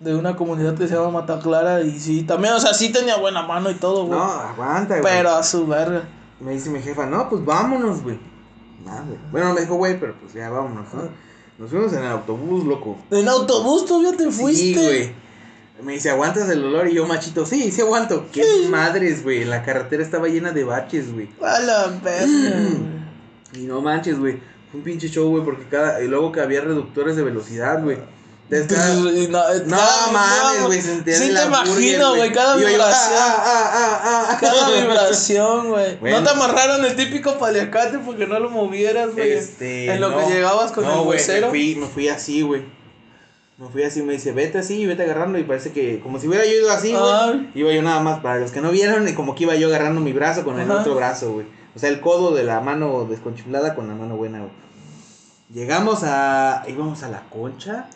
[0.00, 3.42] de una comunidad que se llama Mataclara y sí, también, o sea, sí tenía buena
[3.42, 4.18] mano y todo, güey.
[4.18, 5.02] No, aguanta, güey.
[5.02, 6.08] pero a su verga.
[6.40, 8.18] Me dice mi jefa, no, pues vámonos, güey.
[8.82, 9.18] Nada, güey.
[9.30, 11.02] Bueno, no me dijo, güey, pero pues ya vámonos, ¿no?
[11.58, 12.96] Nos fuimos en el autobús, loco.
[13.10, 14.58] En autobús todavía te fuiste.
[14.58, 15.12] Sí, güey.
[15.82, 16.88] Me dice, ¿aguantas el olor?
[16.88, 18.26] Y yo, machito, sí, sí aguanto.
[18.32, 19.44] Qué madres, güey.
[19.44, 21.28] La carretera estaba llena de baches, güey.
[21.42, 22.70] A la verga.
[23.52, 24.38] Y no manches, güey.
[24.70, 26.00] Fue un pinche show, güey, porque cada.
[26.02, 27.98] Y luego que había reductores de velocidad, güey.
[28.50, 33.18] Y No, No cada- mames, güey, se Sí te imagino, güey, cada yo, vibración.
[33.18, 34.38] ah, ah, ah, ah, ah.
[34.40, 35.96] Cada vibración, güey.
[35.98, 36.20] Bueno.
[36.20, 39.32] No te amarraron el típico paliacate porque no lo movieras, güey.
[39.32, 40.18] Este, en lo no.
[40.18, 41.46] que llegabas con no, el huesero.
[41.46, 42.62] Me fui, me fui así, güey.
[43.58, 45.38] Me fui así, me dice, vete así, vete agarrando.
[45.38, 47.02] Y parece que, como si hubiera yo ido así, güey.
[47.04, 47.34] Ah.
[47.54, 50.00] Iba yo nada más, para los que no vieron, y como que iba yo agarrando
[50.00, 50.80] mi brazo con el Ajá.
[50.80, 51.46] otro brazo, güey.
[51.76, 54.50] O sea, el codo de la mano desconchiflada con la mano buena, güey.
[55.52, 56.64] Llegamos a.
[56.68, 57.86] íbamos a la concha.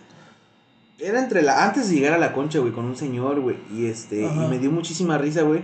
[0.98, 1.64] Era entre la.
[1.64, 3.56] Antes de llegar a la concha, güey, con un señor, güey.
[3.74, 4.26] Y este.
[4.26, 4.44] Ajá.
[4.46, 5.62] Y me dio muchísima risa, güey.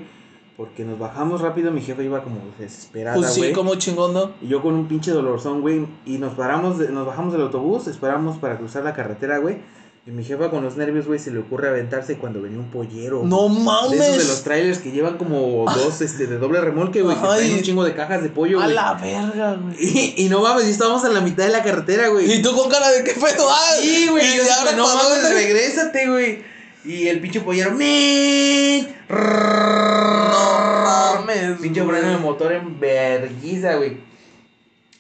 [0.57, 3.49] Porque nos bajamos rápido, mi jefe iba como desesperada, Pues güey.
[3.51, 4.33] sí, como chingón, ¿no?
[4.43, 5.87] Y yo con un pinche dolorzón, güey.
[6.05, 9.59] Y nos paramos, de- nos bajamos del autobús, esperamos para cruzar la carretera, güey.
[10.07, 13.23] Y mi jefa con los nervios, güey, se le ocurre aventarse cuando venía un pollero.
[13.23, 14.01] No De mames.
[14.01, 17.15] esos de los trailers que llevan como dos, este, de doble remolque, güey.
[17.17, 18.75] Que traen y- un chingo de cajas de pollo, A güey.
[18.75, 19.77] la verga, güey.
[19.79, 22.33] Y, y no mames, y estábamos a la mitad de la carretera, güey.
[22.33, 23.73] Y tú con cara de qué pedo, ah.
[23.81, 24.25] Sí, güey.
[24.25, 25.35] Y yo de dije, ahora no mames, dónde?
[25.35, 26.43] regrésate, güey.
[26.83, 28.89] Y el pinche pollero, ¡men!
[29.11, 31.61] No mames.
[31.61, 33.99] Pinche freno de motor en verguiza, güey.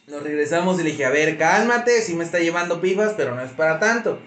[0.09, 3.41] Nos regresamos y le dije, a ver, cálmate, sí me está llevando pifas, pero no
[3.43, 4.19] es para tanto.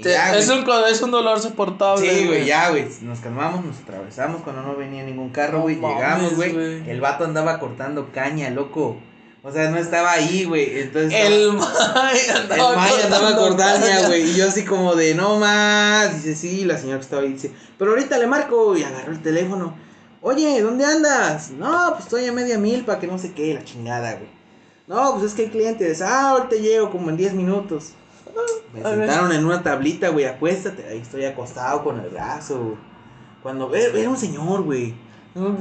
[0.00, 2.08] Y Te- ya, es, un, es un dolor soportable.
[2.10, 2.86] Sí, güey, ya, güey.
[3.02, 5.76] Nos calmamos, nos atravesamos cuando no venía ningún carro, güey.
[5.76, 6.88] Llegamos, güey.
[6.88, 8.96] El vato andaba cortando caña, loco.
[9.42, 10.80] O sea, no estaba ahí, güey.
[10.80, 11.12] Entonces.
[11.14, 14.06] El May El andaba Maya andaba cortando cortando, caña.
[14.08, 14.30] güey.
[14.30, 16.14] Y yo así como de, no más.
[16.14, 18.76] Dice, sí, la señora que estaba ahí dice, pero ahorita le marco.
[18.76, 19.74] Y agarró el teléfono.
[20.22, 21.50] Oye, ¿dónde andas?
[21.50, 24.28] No, pues estoy a media mil para que no sé qué, la chingada, güey.
[24.86, 26.02] No, pues es que hay clientes.
[26.02, 27.92] Ah, ahorita llego como en 10 minutos.
[28.72, 29.08] Me a ver.
[29.08, 30.86] sentaron en una tablita, güey, acuéstate.
[30.86, 32.76] Ahí estoy acostado con el brazo, güey.
[33.42, 34.94] Cuando era, era un señor, güey.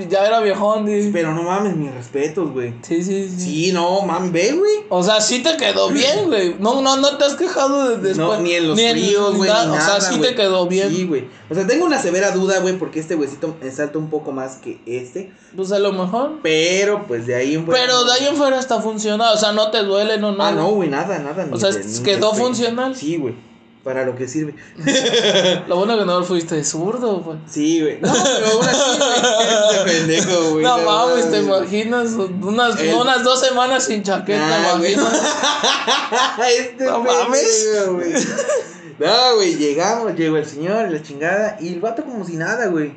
[0.10, 1.12] Ya era viejón, di.
[1.14, 2.74] Pero no mames, mis respetos, güey.
[2.82, 3.40] Sí, sí, sí.
[3.40, 4.72] Sí, no, mames, ve, güey.
[4.90, 6.56] O sea, sí te quedó bien, güey.
[6.60, 8.18] No, no, no te has quejado de después.
[8.18, 10.90] No, ni en los fríos, güey, nada, O nada, sea, sí te quedó bien.
[10.90, 11.28] Sí, güey.
[11.52, 14.80] O sea, tengo una severa duda, güey, porque este me salta un poco más que
[14.88, 15.32] este.
[15.56, 16.40] Pues a lo mejor.
[16.42, 19.32] Pero, pues de ahí en fuera- Pero de ahí en fuera está funcionando.
[19.34, 20.44] O sea, no te duele, no, no.
[20.44, 21.48] Ah, no, güey, nada, nada.
[21.52, 21.70] O sea,
[22.04, 22.96] ¿quedó funcional?
[22.96, 23.36] Sí, güey.
[23.84, 24.56] Para lo que sirve.
[25.68, 27.38] Lo bueno que no fuiste zurdo, güey.
[27.50, 28.00] Sí, güey.
[28.02, 29.70] No, pero aún así, güey.
[29.70, 30.64] Este pendejo, güey.
[30.66, 34.96] No mames, te imaginas unas, El- unas dos semanas sin chaqueta, Nah, güey.
[36.60, 37.68] este No mames.
[37.90, 38.14] güey.
[39.00, 41.58] No, güey, llegamos, llegó el señor la chingada.
[41.62, 42.92] Y el vato como si nada, güey.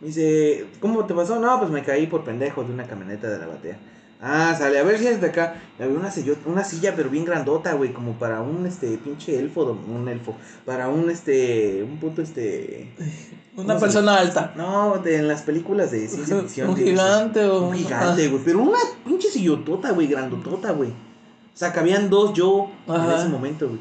[0.00, 1.40] Me dice, ¿cómo te pasó?
[1.40, 3.76] No, pues me caí por pendejo de una camioneta de la batea.
[4.20, 5.62] Ah, sale, a ver si es de acá.
[5.78, 6.12] Había una,
[6.46, 10.36] una silla, pero bien grandota, güey, como para un, este, pinche elfo, un elfo.
[10.64, 12.92] Para un, este, un puto, este...
[13.58, 14.52] Una ¿Cómo se persona alta.
[14.54, 16.68] No, de, en las películas de ciencia ficción.
[16.70, 17.64] Un de gigante o.
[17.64, 18.40] Un gigante, güey.
[18.44, 20.90] Pero una pinche sillotota, güey, grandotota, güey.
[20.90, 23.80] O sea, cabían dos yo en ese momento, güey.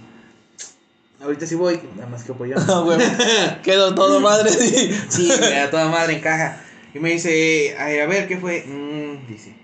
[1.22, 2.60] Ahorita sí voy, nada más que apoyar.
[2.68, 3.60] Ah.
[3.62, 4.50] Quedó todo madre.
[4.50, 6.60] sí, a toda madre encaja.
[6.96, 8.66] Y me dice, Ay, a ver, ¿qué fue?
[8.66, 9.56] Mm, dice,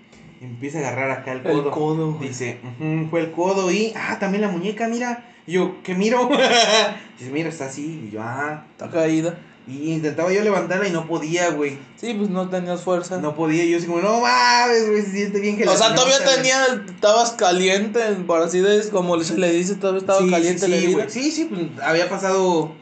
[0.44, 1.64] empieza a agarrar acá el codo.
[1.64, 2.28] El codo, güey.
[2.28, 5.30] Dice, "Ujú, fue el codo y, ah, también la muñeca, mira.
[5.46, 6.28] Y yo, ¿qué miro?
[7.18, 8.06] dice, mira, está así.
[8.08, 8.64] Y yo, ah.
[8.72, 9.38] Está caída.
[9.66, 11.78] Y intentaba yo levantarla y no podía, güey.
[11.96, 13.16] Sí, pues no tenías fuerza.
[13.18, 16.18] No podía, yo así como, no mames, güey, se siente bien que o sea, todavía
[16.18, 16.36] nota, güey".
[16.36, 20.70] tenía, estabas caliente, por así decirlo, como se le dice, todavía estaba Sí, caliente sí,
[20.70, 20.96] la sí, herida.
[20.96, 21.10] güey.
[21.10, 22.72] Sí, sí, pues había pasado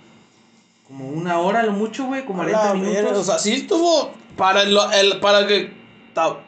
[0.89, 3.17] como una hora lo mucho, güey, como A 40 la minutos.
[3.19, 5.73] O sea, sí estuvo para el, el- para que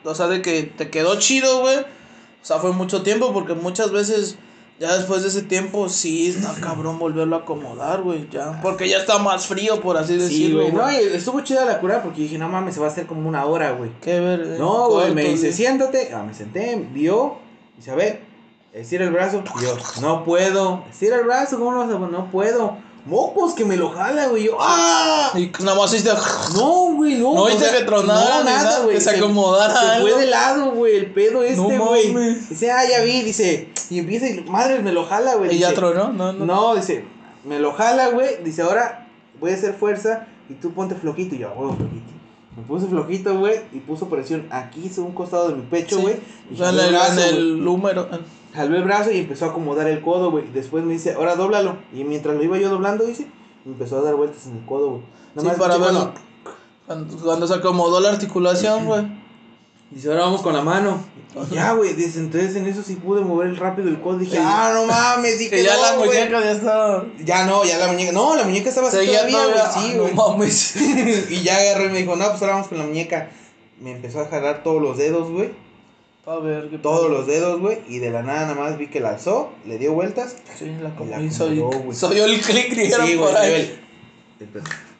[0.05, 1.79] o sea, de que te quedó chido, güey.
[1.79, 4.37] O sea, fue mucho tiempo porque muchas veces
[4.79, 8.98] ya después de ese tiempo sí está cabrón volverlo a acomodar, güey, ya, porque ya
[8.98, 10.72] está más frío por así sí, decirlo, güey.
[10.72, 13.44] No, estuvo chida la cura porque dije, no mames, se va a hacer como una
[13.46, 13.90] hora, güey.
[14.00, 14.59] Qué ver.
[14.59, 16.12] No, güey, me dice, siéntate.
[16.12, 17.37] Ah, me senté, vio.
[17.77, 18.22] Dice, a ver,
[18.72, 19.44] estira el brazo.
[19.62, 20.85] Yo, no puedo.
[20.90, 22.11] Estira el brazo, ¿cómo lo vas a poner?
[22.11, 22.77] No puedo.
[23.07, 24.44] Mocos, que me lo jala, güey.
[24.44, 25.31] Yo, ¡ah!
[25.37, 26.11] Y nada más hiciste
[26.57, 27.34] No, güey, no.
[27.34, 30.08] No viste sea, que tronara ni nada, que se acomodara Se algo.
[30.08, 32.12] fue de lado, güey, el pedo este, No güey.
[32.48, 33.68] dice, ah, ya vi, dice.
[33.90, 35.54] Y empieza y, madre, me lo jala, güey.
[35.54, 36.44] y ya tronó, no, no.
[36.44, 37.04] No, dice,
[37.44, 38.42] me lo jala, güey.
[38.42, 39.08] Dice, ahora
[39.40, 41.34] voy a hacer fuerza y tú ponte floquito.
[41.34, 42.04] Y yo, huevo, floquito.
[42.56, 46.02] Me puse flojito, güey, y puso presión aquí, sobre un costado de mi pecho, Sí.
[46.02, 46.16] güey.
[46.56, 47.28] sea, en el, brazo, en güey.
[47.36, 48.08] el húmero.
[48.54, 50.44] Jaló el brazo y empezó a acomodar el codo, güey.
[50.52, 51.76] Después me dice, ahora dóblalo.
[51.92, 53.26] Y mientras lo iba yo doblando, dice,
[53.64, 55.02] me empezó a dar vueltas en el codo, güey.
[55.34, 56.12] Nada Sí, más para verlo.
[56.87, 59.25] Cuando, cuando se acomodó la articulación, güey.
[59.90, 61.03] Dice, ahora vamos con la mano.
[61.51, 64.18] Ya, güey, dice, entonces en eso sí pude mover el rápido el codo.
[64.18, 67.07] Dije, ah, no mames, dije, Que ya no, la muñeca ya estaba.
[67.25, 68.12] Ya no, ya la muñeca.
[68.12, 69.55] No, la muñeca estaba así todavía, güey.
[69.73, 70.14] Sí, Ah, güey.
[70.14, 70.77] no mames.
[71.31, 73.31] y ya agarró y me dijo, no, pues ahora vamos con la muñeca.
[73.81, 75.51] Me empezó a jalar todos los dedos, güey.
[76.27, 77.81] A ver, qué Todos los dedos, güey.
[77.88, 80.37] Y de la nada nada más vi que la alzó, le dio vueltas.
[80.59, 81.31] Sí, la Y la.
[81.33, 83.37] Soy, soy yo el click, dijeron Sí, por güey.
[83.44, 83.79] ahí.
[84.40, 84.49] el-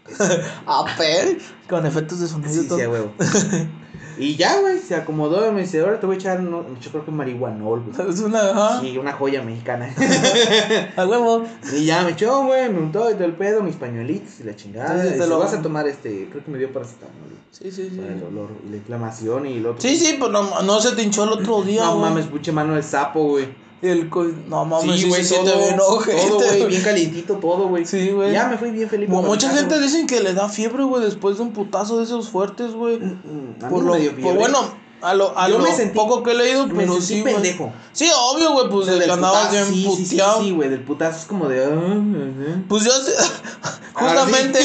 [0.09, 1.39] el- A ver.
[1.69, 2.79] Con efectos de sonido y Sí, todo.
[2.79, 3.13] sí, a huevo.
[4.19, 6.91] y ya, güey, se acomodó y me dice, ahora te voy a echar, no, yo
[6.91, 8.09] creo que marihuanol, güey.
[8.11, 8.51] Es una.
[8.51, 9.93] ajá, Sí, una joya mexicana.
[10.97, 11.45] A huevo.
[11.73, 14.55] y ya me echó, güey, me untó y todo el pedo, mis pañuelitos y la
[14.55, 15.07] chingada.
[15.07, 17.15] Y te lo- vas a tomar este, creo que me dio paracetamol,
[17.51, 17.97] Sí, sí, sí.
[17.97, 19.81] para el dolor y la inflamación y el otro.
[19.81, 22.11] Sí, sí, pues no, no se te hinchó el otro día, No güey.
[22.11, 23.64] mames, puche mano del sapo, güey.
[23.83, 27.85] El co- no mames, sí, güey, se siente bien todo, güey, bien calientito todo, güey.
[27.85, 28.33] Sí, güey.
[28.33, 29.11] Ya me fui bien feliz.
[29.11, 29.83] Para Mucha gente güey.
[29.83, 32.99] dicen que le da fiebre, güey, después de un putazo de esos fuertes, güey.
[32.99, 34.35] Mm, mí Por lo, me dio fiebre.
[34.39, 34.59] bueno,
[35.03, 37.23] a lo, a Yo lo me sentí- poco que he leído, me pero sentí sí,
[37.23, 37.73] pendejo.
[37.93, 40.41] Sí, obvio, güey, pues de del putazo, bien sí, sí, sí, puteado.
[40.43, 41.65] Sí, güey, del putazo es como de.
[41.65, 42.93] ah, ah, Pues yo,
[43.95, 44.59] justamente,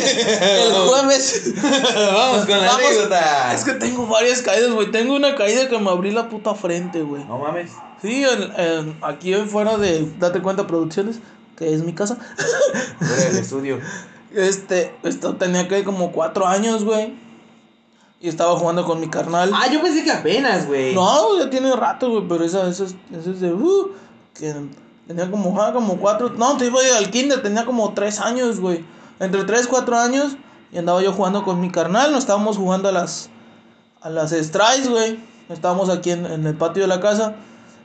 [0.66, 2.12] el jueves, ah.
[2.14, 3.54] Vamos con la anécdota.
[3.54, 4.90] es que tengo varias caídas, güey.
[4.92, 7.24] Tengo una caída que me abrí la puta frente, güey.
[7.26, 7.72] No mames.
[8.02, 11.18] Sí, en- en- aquí en fuera de Date Cuenta Producciones,
[11.58, 12.18] que es mi casa.
[13.00, 13.80] Fuera del estudio.
[14.34, 17.14] Este, esto tenía que como cuatro años, güey.
[18.22, 19.52] Y estaba jugando con mi carnal.
[19.54, 20.94] Ah, yo pensé que apenas, güey.
[20.94, 23.54] No, ya tiene rato, güey, pero esa, esa, es- esa es de...
[23.54, 23.92] Uh,
[24.34, 24.54] que
[25.08, 26.30] tenía como, ah, como cuatro...
[26.32, 28.84] No, te iba a ir al kinder, tenía como tres años, güey.
[29.22, 30.36] Entre tres, cuatro años.
[30.72, 32.12] Y andaba yo jugando con mi carnal.
[32.12, 33.30] Nos estábamos jugando a las...
[34.02, 35.20] A las strikes, güey.
[35.50, 37.36] Estábamos aquí en, en el patio de la casa.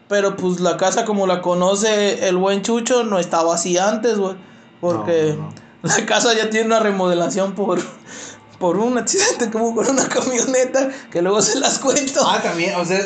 [0.08, 4.34] Pero pues la casa como la conoce el buen Chucho no estaba así antes, güey.
[4.80, 7.78] Porque No, no, la casa ya tiene una remodelación por...
[8.58, 12.20] Por un accidente como con una camioneta que luego se las cuento.
[12.26, 13.00] Ah, también, o sea,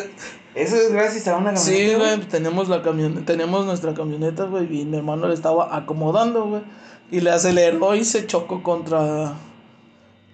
[0.54, 1.98] eso es gracias a una Sí, camioneta.
[2.16, 6.62] güey, tenemos la camioneta, tenemos nuestra camioneta, güey, y mi hermano le estaba acomodando, güey,
[7.10, 9.34] y le aceleró y se chocó contra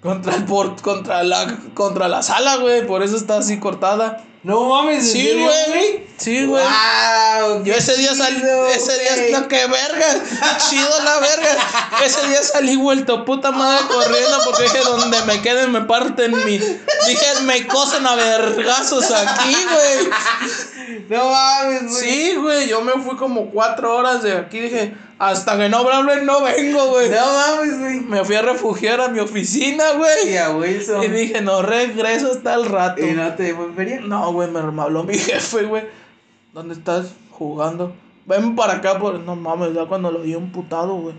[0.03, 4.23] contra el port, contra la contra la sala, güey, por eso está así cortada.
[4.45, 6.05] No mames, ¿en Sí, güey.
[6.19, 6.63] Sí, güey.
[6.63, 8.43] Wow, Yo ese día salí,
[8.75, 10.23] ese día no, que verga,
[10.69, 11.57] chido la verga.
[12.05, 16.59] Ese día salí vuelto puta madre corriendo porque dije donde me queden me parten mi,
[16.59, 21.01] dije me cosen a vergazos aquí, güey.
[21.09, 22.03] No mames, güey.
[22.03, 26.27] Sí, güey, yo me fui como cuatro horas de aquí, dije, hasta que no hablen
[26.27, 27.09] no vengo, güey.
[27.11, 28.01] No mames, güey.
[28.01, 30.33] Me fui a refugiar a mi oficina, güey.
[30.33, 31.05] Y a Wilson.
[31.05, 33.05] Y dije, no regreso hasta el rato.
[33.05, 34.01] ¿Y no te volvería?
[34.01, 35.85] No, güey, me, me habló mi jefe, güey.
[36.53, 37.95] ¿Dónde estás jugando?
[38.27, 39.21] Ven para acá, por...
[39.21, 41.15] no mames, ya cuando lo vi putado, güey.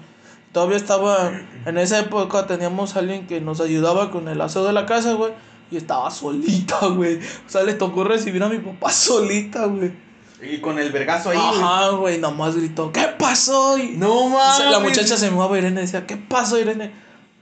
[0.51, 1.31] Todavía estaba,
[1.65, 5.13] en esa época teníamos a alguien que nos ayudaba con el aseo de la casa,
[5.13, 5.33] güey.
[5.69, 7.17] Y estaba solita, güey.
[7.17, 10.04] O sea, le tocó recibir a mi papá solita, güey.
[10.41, 11.37] Y con el vergazo ahí.
[11.39, 13.77] Ajá, güey, nomás gritó, ¿qué pasó?
[13.77, 14.57] Y No o mames.
[14.57, 16.93] sea, la muchacha se mueve Irene y decía, ¿qué pasó, Irene?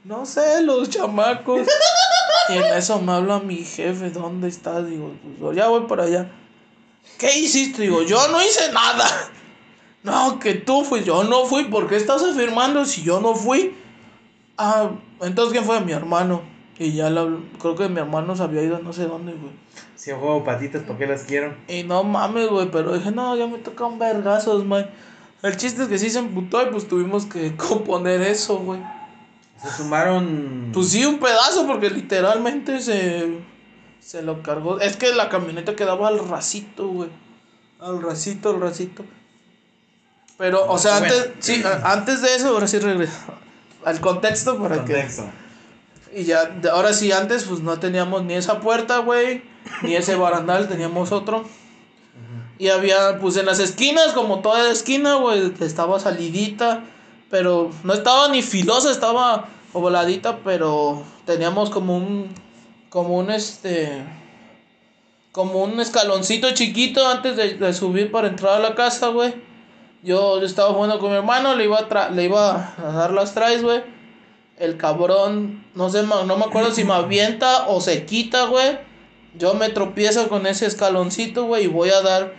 [0.04, 1.62] No sé, los chamacos.
[2.50, 4.88] y en eso me habla mi jefe, ¿dónde estás?
[4.88, 6.32] Digo, pues ya voy para allá.
[7.18, 7.84] ¿Qué hiciste?
[7.84, 9.08] Digo, yo no hice nada.
[10.04, 11.08] No, que tú fuiste.
[11.08, 11.64] Yo no fui.
[11.64, 13.74] ¿Por qué estás afirmando si yo no fui?
[14.58, 14.90] Ah,
[15.22, 15.80] entonces ¿quién fue?
[15.80, 16.42] Mi hermano.
[16.78, 17.26] Y ya la,
[17.58, 19.54] creo que mi hermano se había ido a no sé dónde, güey.
[20.04, 21.56] Si juego patitas, ¿por qué las quiero?
[21.70, 24.90] Y no mames, güey, pero dije, no, ya me tocan vergazos, man.
[25.42, 28.82] El chiste es que sí se emputó y pues tuvimos que componer eso, güey.
[29.62, 30.72] Se sumaron.
[30.74, 33.38] Pues sí, un pedazo, porque literalmente se,
[34.02, 34.82] se lo cargó.
[34.82, 37.10] Es que la camioneta quedaba al racito, güey.
[37.80, 39.06] Al racito, al racito.
[40.38, 41.14] Pero, o sea, Bueno.
[41.16, 43.14] antes, sí, antes de eso, ahora sí regreso
[43.86, 45.26] al contexto para Contexto.
[46.12, 46.22] que...
[46.22, 49.44] Y ya, ahora sí, antes pues no teníamos ni esa puerta, güey,
[49.82, 51.46] ni ese barandal, teníamos otro.
[52.60, 56.84] Y había, pues en las esquinas, como toda esquina, güey, estaba salidita,
[57.30, 62.30] pero no estaba ni filosa, estaba ovaladita, pero teníamos como un,
[62.90, 64.04] como un, este,
[65.32, 69.34] como un escaloncito chiquito antes de, de subir para entrar a la casa, güey.
[70.04, 73.64] Yo, estaba jugando con mi hermano, le iba a, le iba a dar las traes,
[73.64, 73.82] güey.
[74.58, 78.78] El cabrón, no sé, no me acuerdo si me avienta o se quita, güey.
[79.36, 82.34] Yo me tropiezo con ese escaloncito, güey, y voy a dar.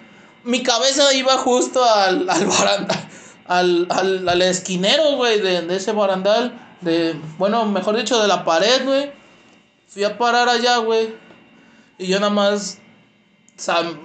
[0.45, 3.09] Mi cabeza iba justo al, al barandal,
[3.47, 6.61] al, al, al esquinero, güey, de, de ese barandal.
[6.81, 9.13] De, bueno, mejor dicho, de la pared, güey.
[9.89, 11.15] Fui a parar allá, güey.
[11.99, 12.79] Y yo nada más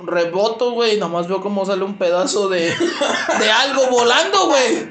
[0.06, 2.74] reboto, güey, y nada más veo cómo sale un pedazo de,
[3.40, 4.90] de algo volando, güey.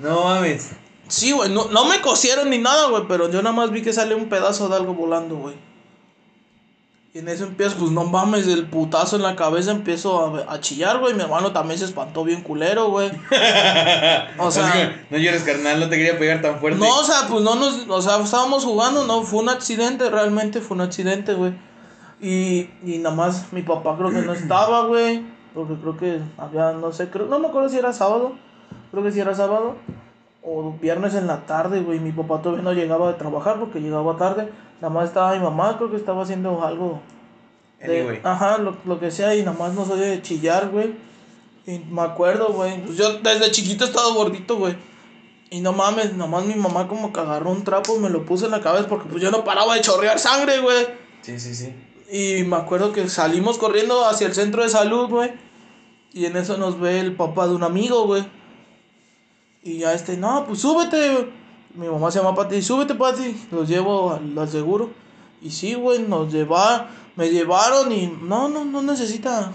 [0.00, 0.70] No mames.
[1.08, 3.92] Sí, güey, no, no me cosieron ni nada, güey, pero yo nada más vi que
[3.92, 5.54] sale un pedazo de algo volando, güey.
[7.12, 10.60] Y en eso empiezo, pues no mames, el putazo en la cabeza empiezo a, a
[10.60, 11.12] chillar, güey.
[11.12, 13.10] Mi hermano también se espantó bien culero, güey.
[14.38, 16.78] O sea, no llores, carnal, no te quería pegar tan fuerte.
[16.78, 20.60] No, o sea, pues no nos, o sea, estábamos jugando, no, fue un accidente, realmente
[20.60, 21.52] fue un accidente, güey.
[22.20, 25.24] Y, y nada más mi papá creo que no estaba, güey.
[25.52, 28.34] Porque creo que había, no sé, creo, no me acuerdo si era sábado.
[28.92, 29.76] Creo que si era sábado.
[30.42, 31.98] O viernes en la tarde, güey.
[31.98, 34.48] Mi papá todavía no llegaba de trabajar porque llegaba tarde.
[34.80, 37.00] Nada más estaba mi mamá, creo que estaba haciendo algo.
[37.80, 39.34] De, Ajá, lo, lo, que sea.
[39.34, 40.94] Y nada más nos oye de chillar, güey.
[41.66, 42.82] Y me acuerdo, güey.
[42.84, 44.76] Pues yo desde chiquito he estado gordito, güey.
[45.50, 48.24] Y no mames, nada más mi mamá como que agarró un trapo y me lo
[48.24, 50.86] puse en la cabeza porque pues yo no paraba de chorrear sangre, güey.
[51.22, 51.74] Sí, sí, sí.
[52.10, 55.32] Y me acuerdo que salimos corriendo hacia el centro de salud, güey.
[56.12, 58.24] Y en eso nos ve el papá de un amigo, güey.
[59.62, 61.39] Y ya este, no, pues súbete.
[61.74, 63.48] Mi mamá se llama Pati, súbete, Pati.
[63.50, 64.90] Los llevo al, seguro.
[65.40, 69.52] Y sí, güey, nos lleva, me llevaron y no, no, no necesita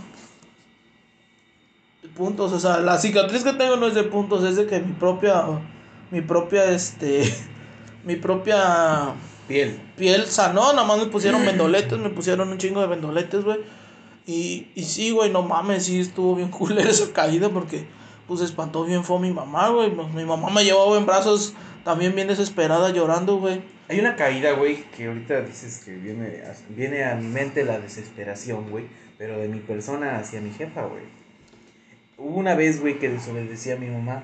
[2.16, 2.52] puntos.
[2.54, 5.46] O sea, la cicatriz que tengo no es de puntos, es de que mi propia,
[6.10, 7.32] mi propia, este,
[8.04, 9.14] mi propia
[9.48, 9.80] Piel.
[9.96, 13.60] Piel sanó, nada más me pusieron vendoletes, me pusieron un chingo de vendoletes, güey.
[14.26, 17.88] Y, y sí, güey, no mames, sí estuvo bien culera esa caída porque,
[18.28, 19.92] pues, espantó bien fue mi mamá, güey.
[19.92, 21.54] Mi mamá me llevaba en brazos
[21.86, 23.62] también bien desesperada llorando, güey.
[23.88, 27.80] Hay una caída, güey, que ahorita dices que viene a, viene a mi mente la
[27.80, 28.88] desesperación, güey,
[29.20, 31.04] pero de mi persona hacia mi jefa, güey.
[32.18, 34.24] Hubo una vez, güey, que desobedecí a mi mamá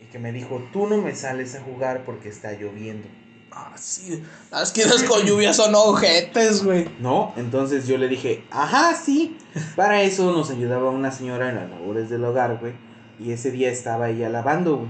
[0.00, 3.08] y que me dijo, tú no me sales a jugar porque está lloviendo.
[3.52, 4.24] Ah, sí.
[4.50, 6.88] Las esquinas con lluvia son ojetes, güey.
[6.98, 9.36] No, entonces yo le dije, ajá, sí.
[9.76, 12.72] Para eso nos ayudaba una señora en las labores del hogar, güey.
[13.20, 14.88] Y ese día estaba ella lavando, güey.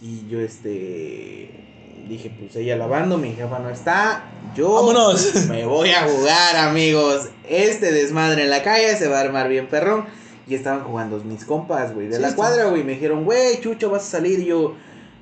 [0.00, 1.64] Y yo, este.
[2.08, 4.24] Dije, pues ella lavando, mi jefa no está.
[4.56, 4.72] Yo.
[4.72, 5.46] Vámonos.
[5.48, 7.28] Me voy a jugar, amigos.
[7.48, 10.06] Este desmadre en la calle se va a armar bien perrón.
[10.46, 12.82] Y estaban jugando mis compas, güey, de la cuadra, güey.
[12.82, 14.38] Me dijeron, güey, Chucho, vas a salir.
[14.38, 14.74] Y yo,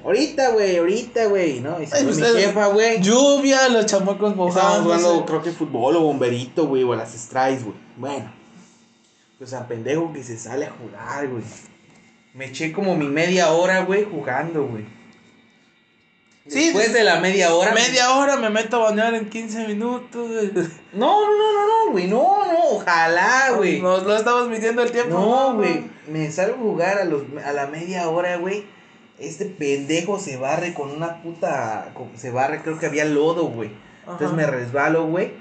[0.06, 1.82] Ahorita, güey, ahorita, güey, ¿no?
[1.82, 3.02] Y se mi jefa, güey.
[3.02, 4.56] Lluvia, los chamacos mojados.
[4.56, 7.76] Estábamos jugando, creo que fútbol o bomberito, güey, o las strikes, güey.
[7.96, 8.32] Bueno.
[9.36, 11.42] Pues a pendejo que se sale a jugar, güey.
[12.36, 14.84] Me eché como mi media hora, güey, jugando, güey.
[16.46, 17.72] Sí, Después de la media hora.
[17.72, 20.30] Media hora me meto a bañar en 15 minutos.
[20.54, 20.60] No,
[20.92, 22.06] no, no, no, no, güey.
[22.06, 23.80] No, no, ojalá, güey.
[23.80, 25.18] Nos lo estamos midiendo el tiempo.
[25.18, 25.90] No, güey.
[26.06, 28.76] Me salgo a jugar a, los, a la media hora, güey
[29.18, 31.92] este pendejo se barre con una puta.
[32.16, 33.70] Se barre, creo que había lodo, güey.
[34.00, 35.32] Entonces me resbalo, güey.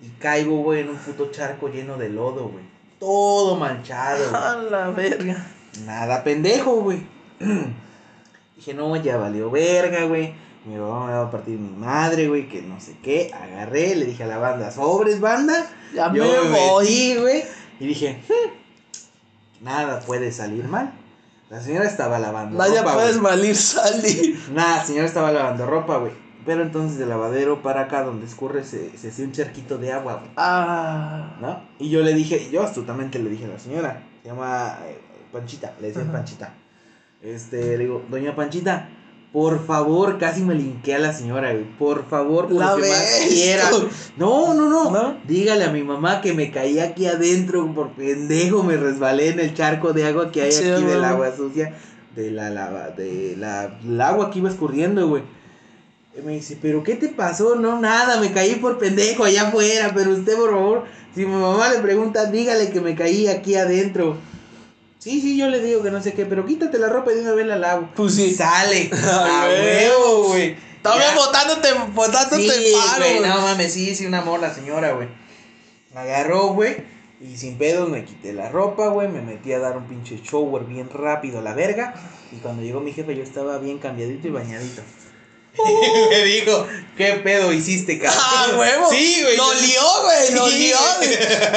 [0.00, 2.64] Y caigo, güey, en un puto charco lleno de lodo, güey.
[2.98, 4.24] Todo manchado.
[4.36, 5.46] A la verga.
[5.80, 7.06] Nada pendejo, güey.
[8.56, 10.34] Dije, no, ya valió verga, güey.
[10.64, 13.32] Mi mamá me va a partir mi madre, güey, que no sé qué.
[13.34, 15.66] Agarré, le dije a la banda, sobres, banda.
[15.92, 17.42] Ya me voy, güey.
[17.80, 20.92] Y dije, hmm, nada puede salir mal.
[21.50, 22.94] La señora estaba lavando Vaya ropa.
[22.94, 24.38] puedes malir, Sally.
[24.54, 26.12] Nada, la señora estaba lavando ropa, güey.
[26.46, 30.14] Pero entonces del lavadero para acá donde escurre se, se hacía un charquito de agua,
[30.14, 30.30] güey.
[30.36, 31.36] Ah.
[31.40, 31.62] ¿No?
[31.78, 34.98] Y yo le dije, yo astutamente le dije a la señora, se llama eh,
[35.32, 36.54] Panchita, le decía Panchita.
[37.22, 38.88] Este, le digo, doña Panchita,
[39.32, 41.64] por favor, casi me linqué a la señora, güey.
[41.78, 43.70] Por favor, por lo que más quiera.
[44.18, 48.62] No, no, no, Dígale a mi mamá que me caí aquí adentro por pendejo.
[48.62, 51.74] Me resbalé en el charco de agua que hay aquí del agua sucia.
[52.14, 55.22] De la lava, de la, el agua que iba escurriendo, güey.
[56.14, 57.56] Y me dice, ¿pero qué te pasó?
[57.56, 59.92] No, nada, me caí por pendejo allá afuera.
[59.94, 64.18] Pero usted, por favor, si mi mamá le pregunta, dígale que me caí aquí adentro.
[65.02, 67.22] Sí, sí, yo le digo que no sé qué, pero quítate la ropa y de
[67.22, 67.88] una vez la lavo.
[67.96, 68.32] Pues sí.
[68.32, 68.88] Sale.
[69.02, 70.54] A huevo, güey.
[70.80, 75.08] Todavía botándote, botándote sí, güey, no mames, sí, sí, un amor la señora, güey.
[75.92, 76.84] Me agarró, güey.
[77.20, 79.08] Y sin pedos me quité la ropa, güey.
[79.08, 81.94] Me metí a dar un pinche shower bien rápido a la verga.
[82.30, 84.82] Y cuando llegó mi jefe, yo estaba bien cambiadito y bañadito.
[86.10, 86.64] Me dijo,
[86.96, 88.22] ¿qué pedo hiciste, cabrón?
[88.24, 88.88] Ah, huevo.
[88.88, 89.36] Sí, güey.
[89.36, 90.32] Lo lió, güey.
[90.32, 90.76] Lo lió.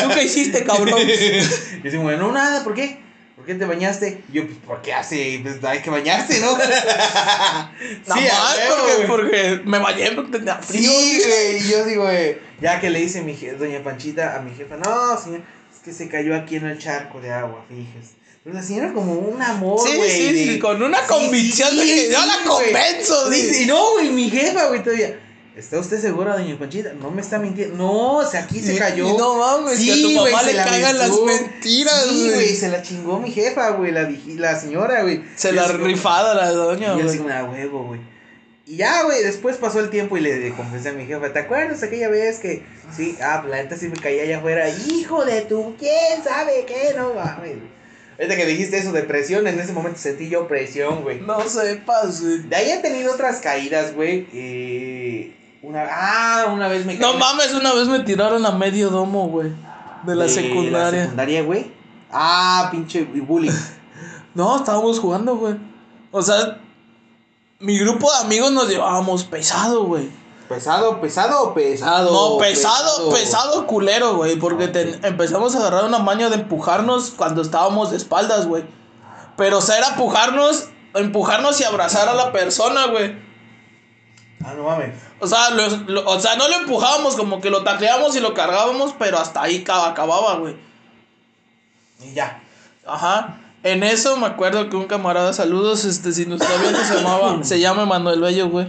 [0.01, 0.99] ¿Tú qué hiciste, cabrón?
[0.99, 3.04] y dice, güey, no, nada, ¿por qué?
[3.45, 4.23] ¿Por qué te bañaste?
[4.29, 6.57] Y yo, pues, porque hace, pues, hay que bañarse, ¿no?
[6.57, 8.27] sí,
[8.69, 10.89] porque, porque, me bañé porque tenía frío.
[10.89, 14.55] Sí, güey, y yo digo, güey, ya que le dice mi doña Panchita a mi
[14.55, 15.41] jefa, no, señor,
[15.71, 18.15] es que se cayó aquí en el charco de agua, fíjese.
[18.43, 20.09] Pero la señora como un amor, güey.
[20.09, 23.29] Sí, sí, sí, con una convicción de que yo la convenzo.
[23.29, 25.19] Dice, no, güey, mi jefa, güey, todavía.
[25.55, 26.91] ¿Está usted segura, doña Conchita?
[26.93, 27.77] No me está mintiendo.
[27.77, 29.07] No, o sea, aquí se cayó.
[29.07, 32.19] Y no mames, Sí, que a tu güey, se le la cagan las mentiras, Sí,
[32.19, 32.33] güey.
[32.33, 35.23] güey, se la chingó mi jefa, güey, la, la señora, güey.
[35.37, 37.07] Se Y la así rifada la doña, Y yo güey.
[37.07, 38.01] así como, "Ah, huevo, güey.
[38.67, 41.83] Y ya, güey, después pasó el tiempo y le confesé a mi jefa, ¿te acuerdas
[41.83, 42.63] aquella vez que,
[42.95, 46.93] sí, ah, la neta sí me caía allá afuera, hijo de tu, quién sabe qué,
[46.97, 47.57] no mames.
[47.57, 47.75] güey".
[48.17, 51.19] Ahorita que dijiste eso de presión, en ese momento sentí yo presión, güey.
[51.21, 52.39] No sepas, güey.
[52.39, 54.25] De ahí he tenido otras caídas, güey.
[54.33, 55.33] Eh,
[55.67, 56.95] una, ah, una vez me.
[56.95, 59.51] No mames, una vez me tiraron a medio domo, güey.
[60.03, 60.99] De la De secundaria.
[60.99, 61.71] La secundaria, güey.
[62.11, 63.51] Ah, pinche bullying.
[64.35, 65.55] No, estábamos jugando, güey.
[66.11, 66.59] O sea,
[67.59, 70.09] mi grupo de amigos nos llevábamos pesado, güey.
[70.49, 72.11] ¿Pesado, pesado o pesado?
[72.11, 74.35] No, pesado, pesado culero, güey.
[74.35, 78.65] Porque te- empezamos a agarrar una maña de empujarnos cuando estábamos de espaldas, güey.
[79.37, 83.17] Pero, o sea, era empujarnos, empujarnos y abrazar a la persona, güey.
[84.47, 84.93] Ah, no mames.
[85.19, 88.33] O sea, lo- lo- o sea, no lo empujábamos, como que lo tacleábamos y lo
[88.35, 90.55] cargábamos, pero hasta ahí ca- acababa, güey.
[92.03, 92.41] Y ya.
[92.85, 93.37] Ajá.
[93.63, 97.39] En eso me acuerdo que un camarada, saludos, este, si no sabía que se llamaba,
[97.43, 98.67] se llama Manuel Bello, güey.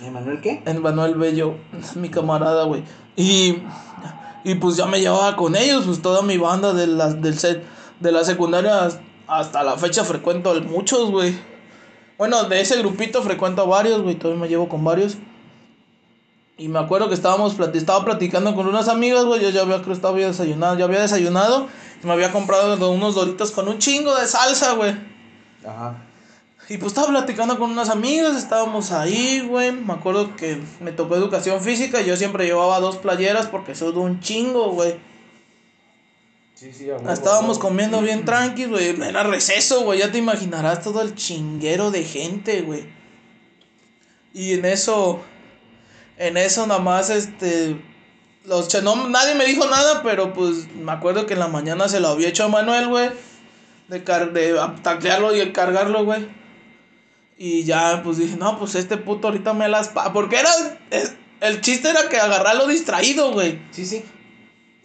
[0.00, 0.62] ¿Emanuel qué?
[0.80, 1.54] Manuel Bello,
[1.96, 2.84] mi camarada, güey.
[3.16, 3.62] Y,
[4.44, 7.64] y pues ya me llevaba con ellos, pues toda mi banda de la, del set,
[7.98, 8.88] de la secundaria
[9.26, 11.36] hasta la fecha frecuento a muchos, güey.
[12.18, 15.16] Bueno, de ese grupito frecuento a varios, güey, todavía me llevo con varios.
[16.58, 19.82] Y me acuerdo que estábamos plati- estaba platicando con unas amigas, güey, yo ya había,
[19.82, 21.68] creo estaba desayunado, ya había desayunado,
[22.02, 24.96] y me había comprado unos doritos con un chingo de salsa, güey.
[25.66, 26.02] Ajá.
[26.68, 29.70] Y pues estaba platicando con unas amigas, estábamos ahí, güey.
[29.70, 34.00] Me acuerdo que me tocó educación física y yo siempre llevaba dos playeras porque sudo
[34.00, 34.96] un chingo, güey.
[36.56, 38.88] Sí, sí, Estábamos comiendo bien tranqui, güey.
[39.02, 39.98] Era receso, güey.
[39.98, 42.84] Ya te imaginarás todo el chinguero de gente, güey.
[44.32, 45.20] Y en eso,
[46.16, 47.76] en eso nada más, este,
[48.46, 52.00] los no, nadie me dijo nada, pero pues me acuerdo que en la mañana se
[52.00, 53.10] lo había hecho a Manuel, güey.
[53.88, 56.26] De, car de taclearlo y cargarlo, güey.
[57.36, 59.88] Y ya, pues dije, no, pues este puto ahorita me las...
[59.88, 60.10] pa-".
[60.14, 60.50] Porque era,
[60.90, 63.60] es- el chiste era que agarrarlo distraído, güey.
[63.72, 64.02] Sí, sí.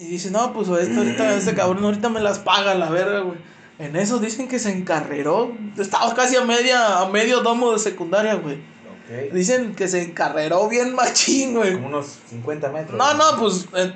[0.02, 3.38] Y dice, no, pues este, ahorita, este cabrón ahorita me las paga la verga, güey.
[3.78, 5.56] En eso dicen que se encarreró.
[5.78, 8.56] Estaba casi a media, a medio domo de secundaria, güey.
[8.56, 9.34] Ok.
[9.34, 11.74] Dicen que se encarreró bien machín, güey.
[11.74, 12.98] Como unos 50 metros.
[12.98, 13.94] No, no, pues, eh,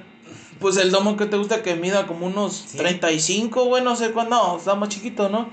[0.59, 2.77] pues el domo que te gusta que mida como unos Sí.
[2.77, 4.35] 35, güey, no sé cuándo.
[4.35, 5.49] No, está más chiquito, ¿no?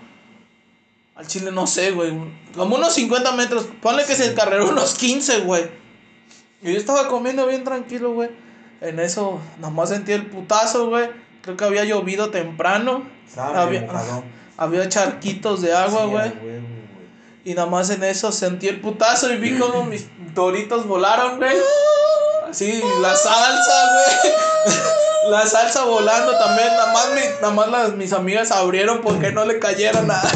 [1.15, 2.13] Al chile no sé, güey.
[2.55, 3.69] Como unos 50 metros.
[3.81, 5.65] Ponle que se encarreró unos 15, güey.
[6.63, 8.31] Y yo estaba comiendo bien tranquilo, güey.
[8.83, 11.09] En eso, nomás sentí el putazo, güey.
[11.43, 13.03] Creo que había llovido temprano.
[14.59, 16.33] Había, charquitos de agua, güey.
[17.45, 21.57] Y nada más en eso sentí el putazo y vi como mis doritos volaron, güey.
[22.49, 24.33] Así, la salsa, güey.
[25.31, 26.67] La salsa volando también.
[26.67, 30.29] Nada más, mi- nada más las, mis amigas abrieron porque no le cayera nada.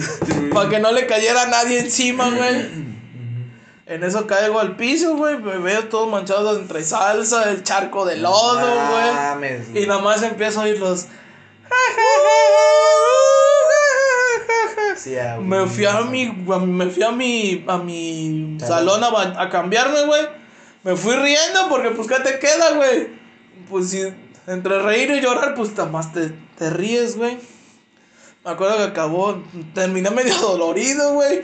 [0.54, 2.89] Para que no le cayera nadie encima, güey.
[3.90, 5.36] En eso caigo al piso, güey.
[5.38, 9.82] Me veo todo manchado entre salsa, el charco de lodo, güey.
[9.82, 11.06] Y nada más empiezo a oír los.
[14.96, 20.04] Sí, a Me fui a mi, me fui a mi, a mi salón a, cambiarme,
[20.04, 20.28] güey.
[20.84, 23.08] Me fui riendo porque, pues, ¿qué te queda, güey?
[23.68, 24.02] Pues, si
[24.46, 27.38] entre reír y llorar, pues, más te, te ríes, güey.
[28.44, 29.42] Me acuerdo que acabó,
[29.74, 31.42] terminé medio dolorido, güey.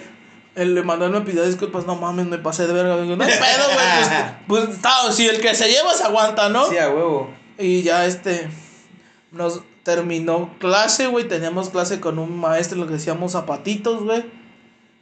[0.56, 3.00] El Emanuel me pidió disculpas, no mames, me pasé de verga.
[3.00, 4.34] Digo, no pedo, güey.
[4.48, 6.68] Pues, pues, si el que se lleva se aguanta, ¿no?
[6.68, 7.30] Sí, a huevo.
[7.58, 8.48] Y ya este
[9.32, 11.28] nos terminó clase, güey.
[11.28, 14.24] Teníamos clase con un maestro, lo que decíamos zapatitos, güey.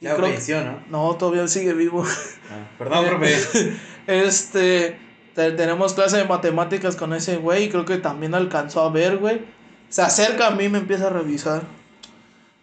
[0.00, 0.80] Ya creo que- falleció, ¿no?
[0.90, 2.04] No, todavía sigue vivo.
[2.04, 3.76] Ah, perdón, profe.
[4.06, 4.98] Este,
[5.34, 9.16] te- tenemos clase de matemáticas con ese güey y creo que también alcanzó a ver,
[9.18, 9.42] güey.
[9.88, 11.62] Se acerca a mí y me empieza a revisar.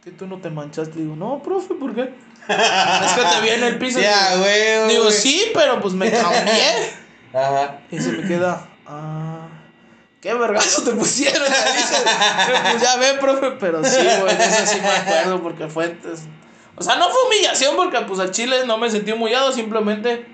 [0.04, 1.00] ¿Que tú no te manchaste?
[1.00, 2.14] Digo, no, profe, ¿por qué?
[2.48, 4.00] Es que te vi en el piso.
[4.02, 4.36] Sí, a
[4.88, 5.14] Digo, güey.
[5.14, 6.94] sí, pero pues me cambié.
[7.34, 7.80] Ajá.
[7.90, 9.48] Y se me queda, ah,
[10.20, 11.48] qué vergazo te pusieron.
[11.48, 12.04] dice.
[12.72, 15.96] pues ya ve, profe, pero sí, güey, de eso sí me acuerdo porque fue.
[16.76, 20.26] O sea, no fue humillación porque pues al chile no me sentí humillado, simplemente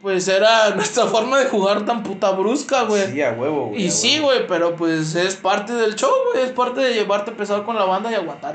[0.00, 3.12] pues era nuestra forma de jugar tan puta brusca, güey.
[3.12, 3.84] Sí, a huevo, güey.
[3.84, 7.64] y sí, güey, pero pues es parte del show, güey, es parte de llevarte pesado
[7.64, 8.54] con la banda y aguantar,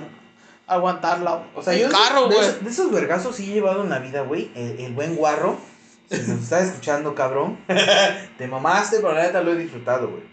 [0.68, 1.48] aguantarla.
[1.56, 4.00] O sea, el yo carro, de, esos- de esos vergazos sí he llevado en la
[4.00, 4.52] vida, güey.
[4.56, 5.58] El, el buen guarro.
[6.10, 7.58] Si nos estás escuchando, cabrón.
[8.38, 10.24] Te mamaste, pero la neta lo he disfrutado, güey.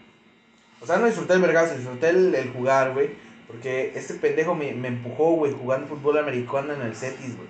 [0.81, 3.09] O sea, no disfruté el vergazo, disfruté el, el jugar, güey.
[3.47, 7.49] Porque este pendejo me, me empujó, güey, jugando fútbol americano en el Cetis, güey.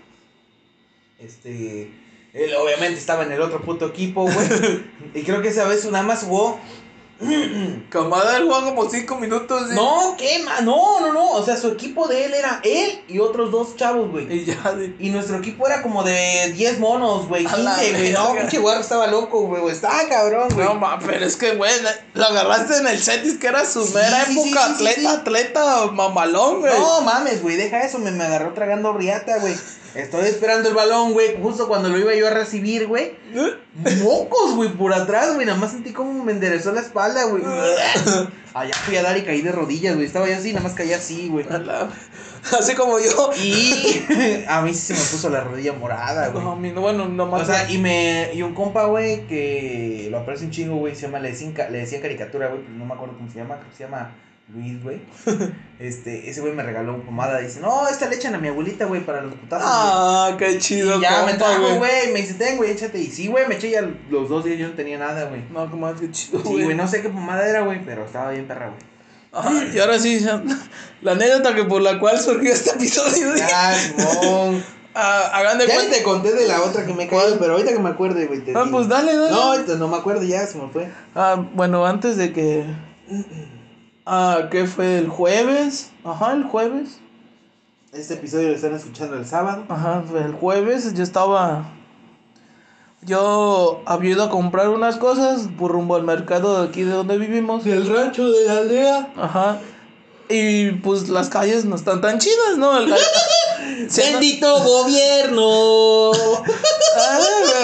[1.20, 1.92] Este.
[2.34, 4.48] Él obviamente estaba en el otro puto equipo, güey.
[5.14, 6.60] y creo que esa vez nada más jugó
[7.90, 9.70] Camada él jugó como 5 minutos.
[9.70, 9.76] ¿sí?
[9.76, 10.62] No, ¿qué ma?
[10.62, 11.32] No, no, no.
[11.32, 14.32] O sea, su equipo de él era él y otros dos chavos, güey.
[14.32, 17.46] Y ya, de- Y nuestro equipo era como de 10 monos, güey.
[17.46, 18.12] A la 15, güey.
[18.14, 19.68] No, pinche guarro estaba loco, güey.
[19.70, 20.66] Estaba cabrón, güey.
[20.68, 21.72] No, ma, pero es que, güey,
[22.14, 26.62] lo agarraste en el Cetis, que era su Sí, mera sí, época, atleta, atleta, mamalón,
[26.62, 26.74] güey.
[26.78, 29.56] No mames, güey, deja eso, me, me agarró tragando riata, güey.
[29.96, 33.14] Estoy esperando el balón, güey, justo cuando lo iba yo a recibir, güey.
[34.04, 37.44] Mocos, güey, por atrás, güey, nada más sentí como me enderezó la espalda, güey.
[38.54, 40.94] Allá fui a dar y caí de rodillas, güey, estaba yo así, nada más caí
[40.94, 41.46] así, güey.
[41.50, 41.90] A
[42.58, 43.32] Así como yo.
[43.38, 44.04] Y
[44.48, 46.44] a mí sí se me puso la rodilla morada, güey.
[46.44, 47.44] No, mi, no, bueno, nomás.
[47.44, 51.04] O sea, y me y un compa, güey, que lo aprecio un chingo, güey, se
[51.04, 53.76] llama, le decían, le decían caricatura, güey, no me acuerdo cómo se llama, creo que
[53.76, 54.12] se llama
[54.50, 55.02] Luis, güey.
[55.82, 59.04] Este, ese güey me regaló pomada, dice, no, esta le echan a mi abuelita, güey,
[59.04, 59.74] para los putazos, güey".
[59.84, 62.12] ah, qué chido, Y ya me trajo, güey.
[62.14, 63.00] me dice, ten, güey, échate.
[63.00, 63.82] Y sí, güey, me eché ya
[64.12, 65.42] los dos días, yo no tenía nada, güey.
[65.52, 66.76] No, como que chido, Sí, güey.
[66.76, 69.76] no sé qué pomada era, güey, pero estaba bien perra, güey.
[69.76, 70.44] Y ahora sí, ya-
[71.02, 73.36] la anécdota que por la cual surgió este episodio.
[73.36, 74.64] Ya, Simón.
[74.94, 75.96] Ah, hagan de ya cuenta.
[75.96, 78.44] te conté de la otra que me caí, pero ahorita que me acuerde, güey, Ah,
[78.46, 78.66] digo.
[78.72, 79.32] pues dale, dale.
[79.32, 80.92] No, ahorita no me acuerdo, ya se me fue.
[81.16, 82.66] Ah, bueno, antes de que.
[84.06, 84.98] Ah, ¿qué fue?
[84.98, 85.92] ¿El jueves?
[86.04, 87.00] Ajá, el jueves.
[87.94, 89.66] Este episodio lo están escuchando el sábado.
[89.70, 91.66] Ajá, el jueves yo estaba.
[93.04, 97.18] Yo había ido a comprar unas cosas por rumbo al mercado de aquí de donde
[97.18, 97.64] vivimos.
[97.64, 99.14] Del rancho de la aldea.
[99.18, 99.58] Ajá.
[100.30, 102.78] Y pues las calles no están tan chidas, ¿no?
[102.78, 102.90] El-
[103.96, 106.12] ¡Bendito gobierno!
[106.98, 107.20] Ah,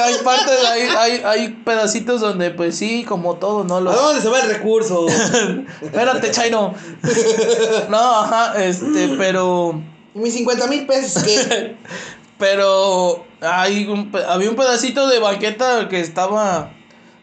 [0.06, 3.78] hay partes, hay, hay, hay pedacitos donde pues sí, como todo, ¿no?
[3.78, 3.95] ¿A Los...
[3.95, 5.08] dónde se va el recurso?
[5.82, 6.74] Espérate, Chaino.
[7.89, 9.82] No, ajá, este, pero...
[10.16, 11.76] ¿Y mis 50 mil pesos qué?
[12.38, 16.72] Pero hay un, había un pedacito de banqueta que estaba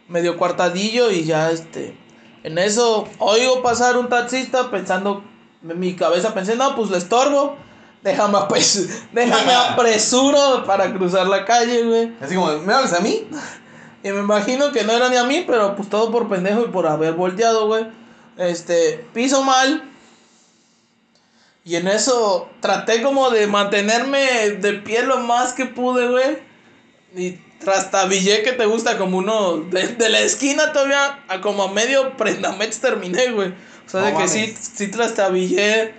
[0.07, 1.97] medio cuartadillo y ya este
[2.43, 5.23] en eso oigo pasar un taxista pensando
[5.67, 7.55] en mi cabeza pensé no pues le estorbo
[8.05, 13.27] déjame apes- déjame apresuro para cruzar la calle güey Así como, ¿me hablas a mí?
[14.03, 16.67] y me imagino que no era ni a mí pero pues todo por pendejo y
[16.69, 17.87] por haber volteado güey
[18.37, 19.83] este piso mal
[21.63, 26.37] y en eso traté como de mantenerme de pie lo más que pude, güey.
[27.15, 31.71] Y trastabillé que te gusta como uno de, de la esquina todavía a como a
[31.71, 33.49] medio prendamets terminé, güey.
[33.49, 35.95] O sea, No de que sí, sí trastabillé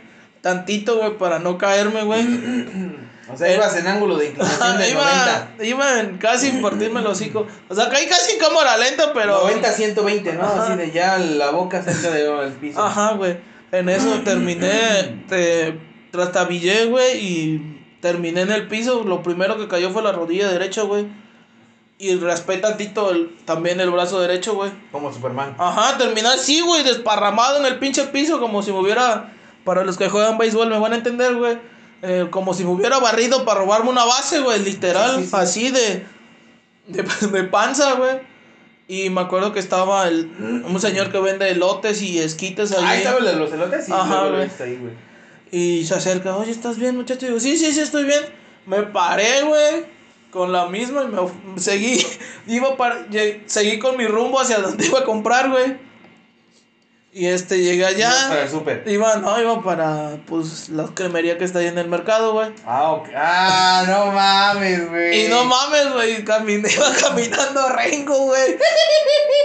[0.47, 2.25] tantito, güey, para no caerme, güey.
[3.29, 5.49] O sea, ibas en ángulo de inclinación de 90.
[5.59, 7.45] iba, iba en casi en partirme el hocico.
[7.69, 9.43] O sea, caí casi en cámara lenta, pero...
[9.43, 10.43] 90, 120, ¿no?
[10.45, 10.63] Ajá.
[10.63, 12.81] Así de ya la boca cerca del piso.
[12.81, 13.37] Ajá, güey.
[13.73, 15.77] En eso terminé, te
[16.13, 19.03] trastabillé, güey, y terminé en el piso.
[19.03, 21.09] Lo primero que cayó fue la rodilla derecha, güey.
[21.99, 24.71] Y raspé tantito el, también el brazo derecho, güey.
[24.93, 25.57] Como Superman.
[25.59, 29.33] Ajá, terminé así, güey, desparramado en el pinche piso, como si me hubiera.
[29.67, 31.59] Para los que juegan béisbol me van a entender, güey.
[32.01, 35.37] Eh, como si me hubiera barrido para robarme una base, güey, literal, Sí, sí, sí.
[35.37, 36.07] así de,
[36.87, 37.03] de.
[37.33, 38.21] de panza, güey.
[38.89, 40.31] Y me acuerdo que estaba el,
[40.65, 42.85] un señor que vende elotes y esquites ahí.
[42.85, 44.49] Ahí estaba el de los elotes y Ajá, güey.
[44.61, 44.93] ahí, güey.
[45.51, 47.27] Y se acerca, oye, ¿estás bien, muchacho?
[47.27, 48.23] Y digo, sí, sí, sí, estoy bien.
[48.67, 49.87] Me paré, güey,
[50.31, 52.05] con la misma y me seguí,
[52.47, 53.07] iba para,
[53.47, 55.77] seguí con mi rumbo hacia donde iba a comprar, güey.
[57.19, 58.11] Y este, llegué allá.
[58.11, 58.83] Ibas Para el súper.
[58.85, 62.51] Iba, no, iba para, pues, la cremería que está ahí en el mercado, güey.
[62.67, 63.09] Ah, ok.
[63.17, 65.25] Ah, no mames, güey.
[65.25, 68.59] Y no mames, güey, caminé, iba caminando rengo, güey.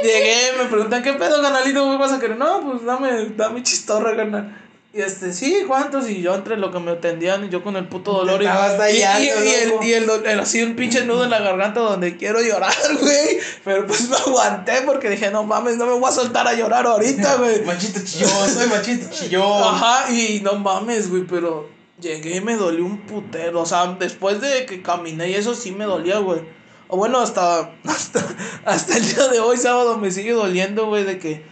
[0.04, 2.36] Llegué, me preguntan, ¿qué pedo, canalito, güey, vas a querer?
[2.36, 4.54] No, pues dame, dame chistorra, carnal.
[4.94, 6.10] Y este, sí, ¿cuántos?
[6.10, 8.42] Y yo entre lo que me atendían y yo con el puto dolor.
[8.44, 12.42] Y, y, y, el, el, el- así un pinche nudo en la garganta donde quiero
[12.42, 13.39] llorar, güey.
[13.64, 16.86] Pero pues me aguanté porque dije, no mames, no me voy a soltar a llorar
[16.86, 17.64] ahorita, güey.
[17.64, 19.64] Machito chillón, soy machito chillón.
[19.64, 21.70] Ajá, y no mames, güey, pero
[22.02, 23.62] llegué y me dolió un putero.
[23.62, 26.42] O sea, después de que caminé y eso sí me dolía, güey.
[26.89, 28.26] O bueno, hasta, hasta,
[28.66, 31.46] hasta el día de hoy, sábado, me sigue doliendo, güey, de que,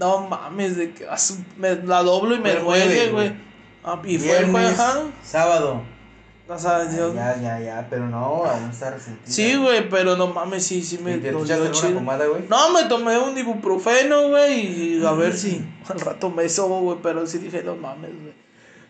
[0.00, 1.06] no mames, de que
[1.58, 3.32] me la doblo y me duele, güey.
[3.84, 4.76] Ah, y fue el jueves,
[5.22, 5.82] sábado.
[6.48, 7.14] O sea, yo.
[7.14, 9.32] Ya, ya, ya, pero no, aún está resentido.
[9.32, 11.94] Sí, güey, pero no mames, sí, sí me ¿Te dolió chido.
[11.94, 12.42] pomada, güey?
[12.48, 16.98] No, me tomé un ibuprofeno, güey, y a ver si al rato me sobo, güey,
[17.02, 18.34] pero sí dije, no mames, güey.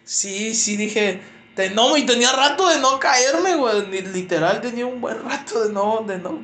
[0.05, 1.21] Sí, sí dije,
[1.55, 5.73] te, no, y tenía rato de no caerme, güey, literal tenía un buen rato de
[5.73, 6.41] no, de no,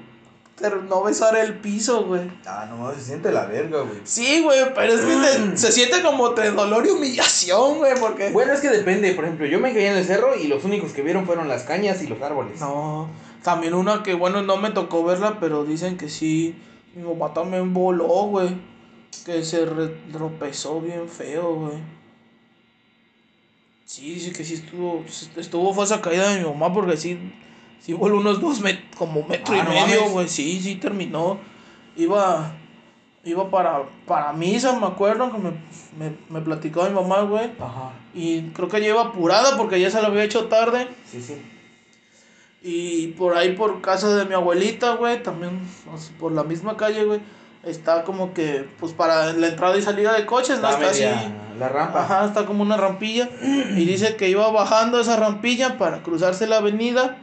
[0.60, 2.22] de no besar el piso, güey.
[2.46, 4.00] Ah, no, se siente la verga, güey.
[4.04, 8.30] Sí, güey, pero es que te- se siente como entre dolor y humillación, güey, porque...
[8.30, 10.92] Bueno, es que depende, por ejemplo, yo me caí en el cerro y los únicos
[10.92, 12.58] que vieron fueron las cañas y los árboles.
[12.60, 13.10] No,
[13.42, 16.56] También una que, bueno, no me tocó verla, pero dicen que sí.
[16.94, 18.56] Mi mamá también voló, güey.
[19.26, 19.66] Que se
[20.10, 21.78] tropezó bien feo, güey.
[23.84, 25.04] Sí, dice que sí estuvo.
[25.36, 27.32] Estuvo fue esa caída de mi mamá porque sí.
[27.80, 30.28] Sí voló unos dos met como metro Ah, y no medio, güey.
[30.28, 31.38] Sí, sí terminó.
[31.96, 32.52] Iba.
[33.24, 35.50] Iba para, para misa, me acuerdo que me,
[35.98, 37.50] me, me platicó mi mamá, güey.
[37.60, 37.90] Ajá.
[38.14, 40.86] Y creo que ya iba apurada porque ya se lo había hecho tarde.
[41.10, 41.34] Sí, sí.
[42.62, 45.60] Y por ahí, por casa de mi abuelita, güey, también
[45.92, 47.20] o sea, por la misma calle, güey,
[47.64, 50.68] está como que, pues para la entrada y salida de coches, ¿no?
[50.68, 51.28] Está Está media- así.
[51.58, 52.02] La rampa.
[52.04, 53.28] Ajá, está como una rampilla.
[53.42, 57.16] Y dice que iba bajando esa rampilla para cruzarse la avenida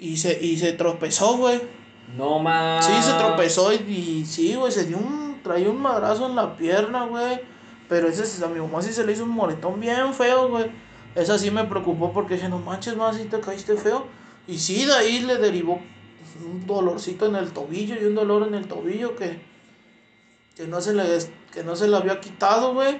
[0.00, 1.60] y se, y se tropezó, güey.
[2.16, 2.84] No más.
[2.86, 6.56] Sí, se tropezó y, y sí, güey, se dio un, traía un madrazo en la
[6.56, 7.40] pierna, güey.
[7.88, 10.70] Pero ese, a mi mamá sí se le hizo un moretón bien feo, güey.
[11.14, 14.06] Esa sí me preocupó porque dije, no manches, más si te caíste feo.
[14.48, 15.80] Y sí, de ahí le derivó
[16.44, 19.38] un dolorcito en el tobillo y un dolor en el tobillo que,
[20.56, 21.04] que, no, se le,
[21.52, 22.98] que no se le había quitado, güey.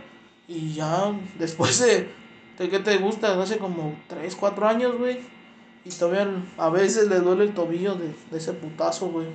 [0.48, 2.10] Y ya después de,
[2.58, 5.39] de que te gusta, hace como 3, 4 años, güey.
[5.84, 9.26] Y todavía a veces le duele el tobillo de, de ese putazo, güey.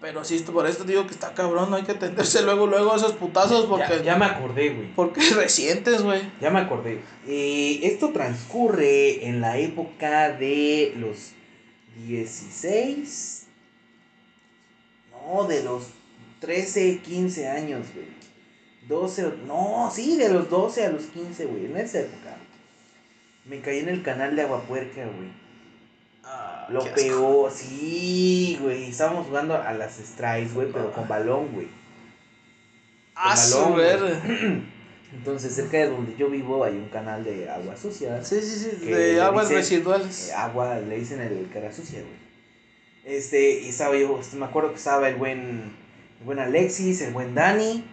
[0.00, 2.96] Pero sí, por esto digo que está cabrón, no hay que atenderse luego, luego a
[2.96, 4.94] esos putazos porque, Ya, ya me acordé, güey.
[4.94, 6.22] porque recientes, güey.
[6.40, 7.02] Ya me acordé.
[7.26, 11.32] Eh, esto transcurre en la época de los
[12.06, 13.46] 16.
[15.12, 15.82] No, de los
[16.40, 18.06] 13, 15 años, güey.
[18.88, 21.66] 12, o- no, sí, de los 12 a los 15, güey.
[21.66, 22.29] En esa época.
[23.44, 25.40] Me caí en el canal de Aguapuerca, güey.
[26.68, 27.00] Lo Qué asco.
[27.00, 28.90] peor, sí, güey.
[28.90, 31.68] Estábamos jugando a las strikes, güey, pero con balón, güey.
[33.16, 33.84] Ah, balón, güey.
[33.84, 34.62] verde.
[35.12, 38.22] Entonces, cerca de donde yo vivo hay un canal de agua sucia.
[38.22, 40.28] Sí, sí, sí, de aguas dicen, residuales.
[40.28, 43.16] Eh, agua, le dicen el cara sucia, güey.
[43.16, 45.72] Este, y estaba yo, este, me acuerdo que estaba el buen,
[46.20, 47.84] el buen Alexis, el buen Dani,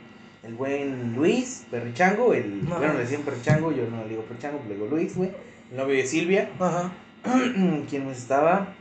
[0.43, 2.77] el buen Luis, Perrichango, el, Ajá.
[2.77, 5.31] bueno, le decían Perrichango, yo no le digo Perrichango, le digo Luis, güey.
[5.71, 6.91] El novio de Silvia, Ajá.
[7.89, 8.73] ¿quién más estaba?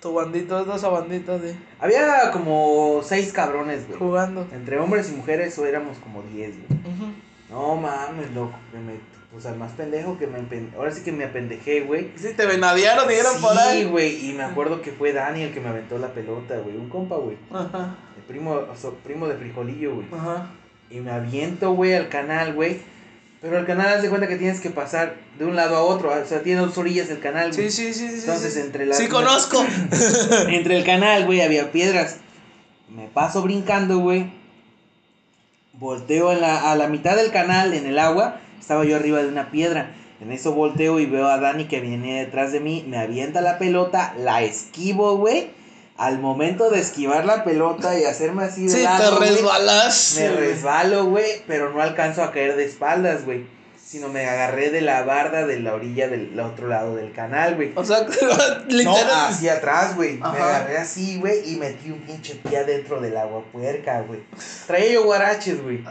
[0.00, 3.98] Tu bandito, dos banditas de Había como seis cabrones, güey.
[3.98, 4.46] jugando.
[4.52, 6.80] Entre hombres y mujeres o éramos como diez, güey.
[6.80, 7.12] Ujú.
[7.50, 8.94] No mames, loco, que me,
[9.30, 12.10] pues al más pendejo que me, empen- ahora sí que me apendejé, güey.
[12.16, 13.84] Sí, te venadearon y eran por Sí, ahí.
[13.84, 16.88] güey, y me acuerdo que fue Dani el que me aventó la pelota, güey, un
[16.88, 17.36] compa, güey.
[17.52, 20.06] Ajá, El primo, o sea, primo de frijolillo, güey.
[20.12, 20.50] ajá.
[20.92, 22.78] Y me aviento, güey, al canal, güey.
[23.40, 26.12] Pero el canal, haz de cuenta que tienes que pasar de un lado a otro.
[26.12, 27.70] O sea, tiene dos orillas el canal, güey.
[27.70, 28.20] Sí, sí, sí, sí.
[28.20, 28.60] Entonces, sí.
[28.60, 29.64] entre las- Sí, conozco.
[30.48, 32.18] Entre el canal, güey, había piedras.
[32.88, 34.30] Me paso brincando, güey.
[35.74, 38.38] Volteo en la- a la mitad del canal, en el agua.
[38.60, 39.94] Estaba yo arriba de una piedra.
[40.20, 42.84] En eso volteo y veo a Dani que viene detrás de mí.
[42.86, 45.50] Me avienta la pelota, la esquivo, güey.
[46.02, 50.16] Al momento de esquivar la pelota y hacerme así de Sí, lado, te resbalas.
[50.18, 53.46] Me resbalo, güey, pero no alcanzo a caer de espaldas, güey.
[53.92, 57.72] Sino me agarré de la barda de la orilla del otro lado del canal, güey.
[57.74, 59.26] O sea, No, literal.
[59.28, 60.16] hacia atrás, güey.
[60.16, 64.20] Me agarré así, güey, y metí un pinche pie adentro del agua puerca, güey.
[64.66, 65.84] Traía yo guaraches, güey.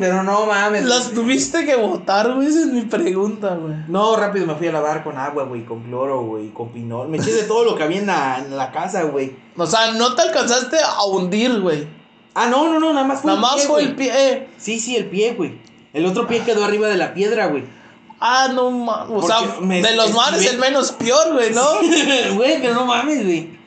[0.00, 0.86] Pero no mames.
[0.86, 2.48] Las tuviste que botar, güey.
[2.48, 3.74] Esa es mi pregunta, güey.
[3.86, 7.08] No, rápido me fui a lavar con agua, güey, con cloro, güey, con pinol.
[7.10, 9.36] Me eché de todo lo que había en la, en la casa, güey.
[9.58, 11.86] O sea, no te alcanzaste a hundir, güey.
[12.34, 14.48] Ah, no, no, no, nada más fue Nada más fue el pie.
[14.56, 15.68] Sí, sí, el pie, güey.
[15.92, 17.64] El otro pie quedó arriba de la piedra, güey.
[18.20, 19.24] Ah, no mames.
[19.24, 21.64] O sea, de los mares el menos peor, güey, ¿no?
[22.34, 23.57] Güey, pero no mames, güey.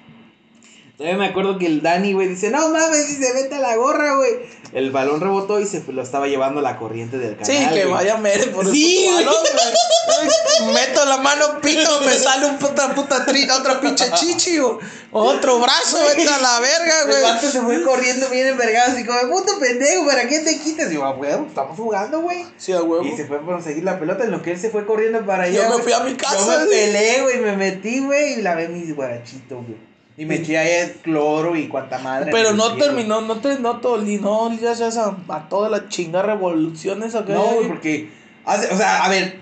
[1.02, 4.18] Todavía me acuerdo que el Dani, güey, dice, no mames, dice, vete a la gorra,
[4.18, 4.34] güey.
[4.72, 7.45] El balón rebotó y se lo estaba llevando la corriente del canal.
[7.47, 7.91] Sí, que güey.
[7.91, 9.26] vaya mere por el Sí, güey.
[9.26, 10.74] balón, güey.
[10.74, 14.80] Meto la mano, pito, me sale un puta puta trina, otra pinche chichi, o
[15.12, 17.22] otro brazo, vete a la verga, El güey.
[17.24, 20.91] vato se fue corriendo bien envergado, así como, puto pendejo, ¿para qué te quitas?
[20.91, 22.45] Y yo, "Ah, güey, estamos jugando, güey.
[22.58, 23.04] Sí, a huevo.
[23.04, 25.43] Y se fue por conseguir la pelota, en lo que él se fue corriendo para
[25.45, 25.64] allá.
[25.64, 25.82] Yo me güey.
[25.84, 26.70] fui a mi casa, Yo me güey.
[26.70, 29.91] pelé, güey, me metí, güey, y lavé mis guarachitos, güey.
[30.22, 32.30] Y me eché ahí el cloro y cuanta madre.
[32.32, 33.88] Pero no terminó, no te, no te,
[34.20, 37.34] no olías esa, a toda la chinga revoluciones acá.
[37.34, 38.10] No, güey, porque.
[38.46, 39.40] hace- o sea, a ver.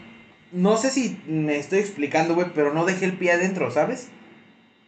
[0.53, 4.07] No sé si me estoy explicando, güey, pero no dejé el pie adentro, ¿sabes?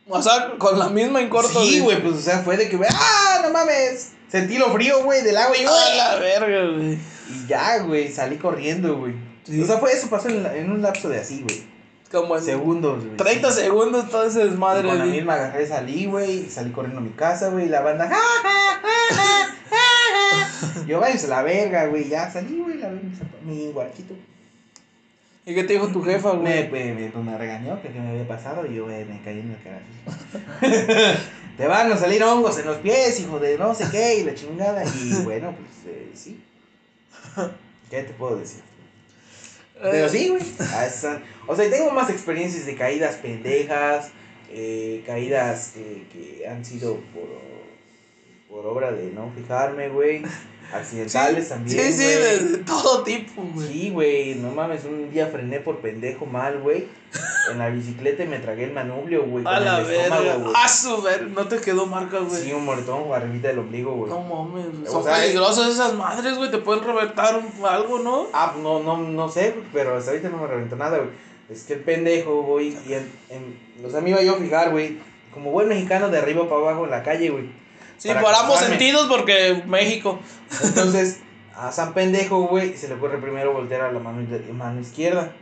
[0.07, 1.61] O sea, con la misma en corto.
[1.61, 4.13] Sí, güey, pues o sea, fue de que, güey, ¡ah, no mames!
[4.29, 6.93] Sentí lo frío, güey, del agua y, A la verga, güey.
[6.93, 9.13] y ya, güey, salí corriendo, güey.
[9.43, 9.61] Sí.
[9.61, 11.63] O sea, fue eso, pasó en, en un lapso de así, güey.
[12.11, 13.15] Como en Segundos, güey.
[13.17, 13.61] 30 Sí.
[13.61, 14.87] segundos todo ese Y desmadre.
[14.87, 15.17] con la güey.
[15.17, 19.15] misma agarré, salí, güey, salí corriendo a mi casa, güey, la banda, ¡ja, ja, ja,
[19.15, 20.83] ja, ja, ja".
[20.87, 22.89] Yo, váyanse a la verga, güey, ya salí, güey, la
[23.45, 24.13] mi, guarachito.
[25.45, 26.69] ¿Y qué te dijo tu jefa, güey?
[26.69, 29.39] me, me, pues me regañó que qué me había pasado y yo eh, me caí
[29.39, 29.81] en el cara.
[31.57, 34.35] Te van a salir hongos en los pies, hijo de no sé qué, y la
[34.35, 34.83] chingada.
[34.85, 36.43] Y bueno, pues eh, sí.
[37.89, 38.61] ¿Qué te puedo decir?
[39.81, 40.43] Pero sí, güey.
[40.59, 40.87] Ah,
[41.47, 44.11] O sea, tengo más experiencias de caídas pendejas,
[44.51, 47.27] eh, caídas que, que han sido por,
[48.49, 50.21] por obra de no fijarme, güey.
[50.73, 51.77] Accidentales también.
[51.77, 53.67] Sí, sí, de, todo tipo, güey.
[53.67, 56.87] Sí, güey, no mames, un día frené por pendejo mal, güey.
[57.51, 59.43] En la bicicleta y me tragué el manubrio, güey.
[59.45, 60.35] A la verga.
[60.37, 60.53] güey.
[60.55, 62.41] A su ver, no te quedó marca, güey.
[62.41, 64.09] Sí, un moretón o arribita del ombligo, güey.
[64.11, 64.87] No mames, güey.
[64.87, 66.49] O son sea, peligrosas esas madres, güey.
[66.51, 68.27] Te pueden reventar un- algo, ¿no?
[68.31, 71.09] Ah, no, no, no sé, pero hasta ahorita no me reventó nada, güey.
[71.49, 74.71] Es que el pendejo, güey, y en, en- o sea, me iba yo a fijar,
[74.71, 74.97] güey,
[75.33, 77.49] como buen mexicano de arriba para abajo en la calle, güey.
[78.01, 80.19] Sí, por ambos sentidos, porque México.
[80.63, 81.19] Entonces,
[81.55, 85.33] a San Pendejo, güey, se le ocurre primero voltear a la mano, mano izquierda.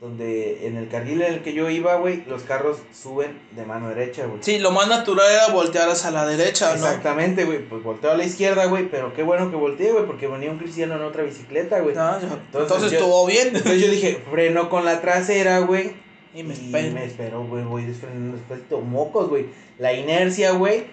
[0.00, 3.88] Donde en el carril en el que yo iba, güey, los carros suben de mano
[3.88, 4.42] derecha, güey.
[4.42, 6.74] Sí, lo más natural era voltear hacia la derecha, ¿no?
[6.74, 7.60] Exactamente, güey.
[7.60, 8.88] Pues volteo a la izquierda, güey.
[8.88, 10.04] Pero qué bueno que volteé, güey.
[10.04, 11.94] Porque venía un cristiano en otra bicicleta, güey.
[11.96, 12.18] Ah.
[12.20, 13.54] Entonces, Entonces, estuvo bien.
[13.54, 15.92] Entonces yo dije, freno con la trasera, güey.
[16.34, 17.62] Y me Y me espero, güey.
[17.62, 18.82] Voy desfrenando después.
[18.82, 19.46] Mocos, güey.
[19.78, 20.84] La inercia, güey.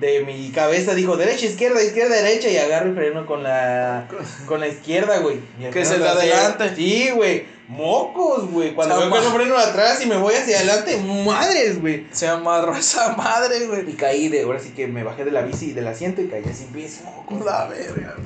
[0.00, 2.48] De mi cabeza dijo derecha, izquierda, izquierda, derecha.
[2.48, 4.06] Y agarro y freno con la,
[4.46, 5.40] con la izquierda, güey.
[5.60, 6.72] Y el Que el de trasero- adelante.
[6.76, 7.46] Sí, güey.
[7.68, 8.74] Mocos, güey.
[8.74, 12.06] Cuando veo que no freno atrás y me voy hacia adelante, madres, güey.
[12.12, 13.92] Se amarró esa madre, Y güey.
[13.94, 16.42] caí de, ahora sí que me bajé de la bici y del asiento y caí
[16.54, 17.00] sin pies.
[17.04, 17.44] mocos.
[17.44, 18.16] La verga.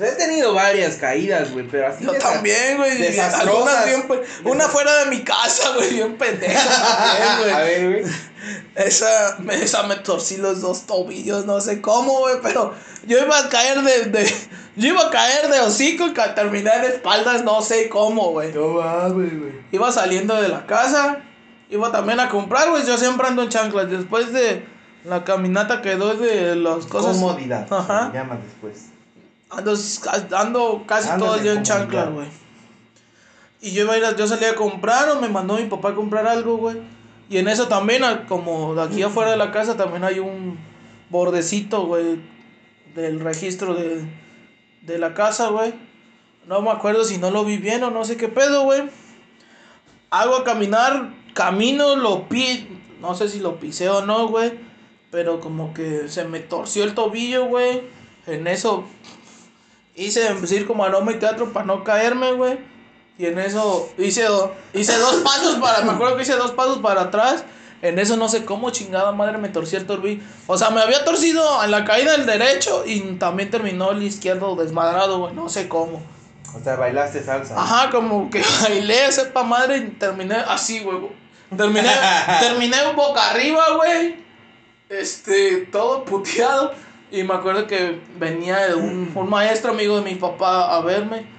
[0.00, 2.96] He tenido varias caídas, güey, pero así Yo también, güey.
[2.98, 3.40] desastrosas.
[3.48, 4.02] Algunas bien.
[4.06, 5.92] pe- Una fuera de mi casa, güey.
[5.94, 6.60] Bien pendeja
[7.58, 8.12] A ver, güey.
[8.74, 12.72] Esa, me- esa me torcí los dos tobillos, no sé cómo, güey, pero
[13.06, 14.24] yo iba a caer de, de
[14.76, 18.52] yo iba a caer de hocico y terminé de espaldas, no sé cómo, güey.
[18.52, 19.52] No mames, güey.
[19.72, 21.18] Iba saliendo de la casa,
[21.70, 24.64] iba también a comprar, güey, yo siempre ando en chanclas, después de
[25.04, 27.66] la caminata que doy de las cosas, Comodidad.
[27.72, 28.10] Ajá.
[28.12, 28.86] Llama después.
[29.50, 29.74] ando,
[30.36, 32.28] ando casi Andas todo el día en chanclas, güey.
[33.60, 35.94] Y yo iba a ir, yo salía a comprar o me mandó mi papá a
[35.94, 36.76] comprar algo, güey.
[37.30, 40.58] Y en eso también, a- como de aquí afuera de la casa, también hay un
[41.10, 42.20] bordecito, güey,
[42.94, 44.02] del registro de,
[44.82, 45.74] de la casa, güey.
[46.46, 48.82] No me acuerdo si no lo vi bien o no sé qué pedo, güey.
[50.10, 52.68] Hago a caminar, camino, lo pi...
[53.00, 54.52] No sé si lo pisé o no, güey.
[55.10, 57.82] Pero como que se me torció el tobillo, güey.
[58.26, 58.84] En eso
[59.94, 62.58] hice decir como aroma y teatro para no caerme, güey.
[63.18, 64.26] Y en eso hice,
[64.72, 67.44] hice dos pasos para, me acuerdo que hice dos pasos para atrás.
[67.82, 70.22] En eso no sé cómo chingada madre me torcí el tobillo.
[70.46, 74.54] O sea, me había torcido en la caída el derecho y también terminó el izquierdo
[74.54, 75.34] desmadrado, güey.
[75.34, 76.00] No sé cómo.
[76.56, 77.60] O sea, bailaste salsa.
[77.60, 80.98] Ajá, como que bailé, sepa madre, y terminé así, güey.
[81.56, 81.90] Terminé,
[82.40, 84.16] terminé boca arriba, güey.
[84.88, 86.72] Este, todo puteado.
[87.10, 91.37] Y me acuerdo que venía un, un maestro amigo de mi papá a verme.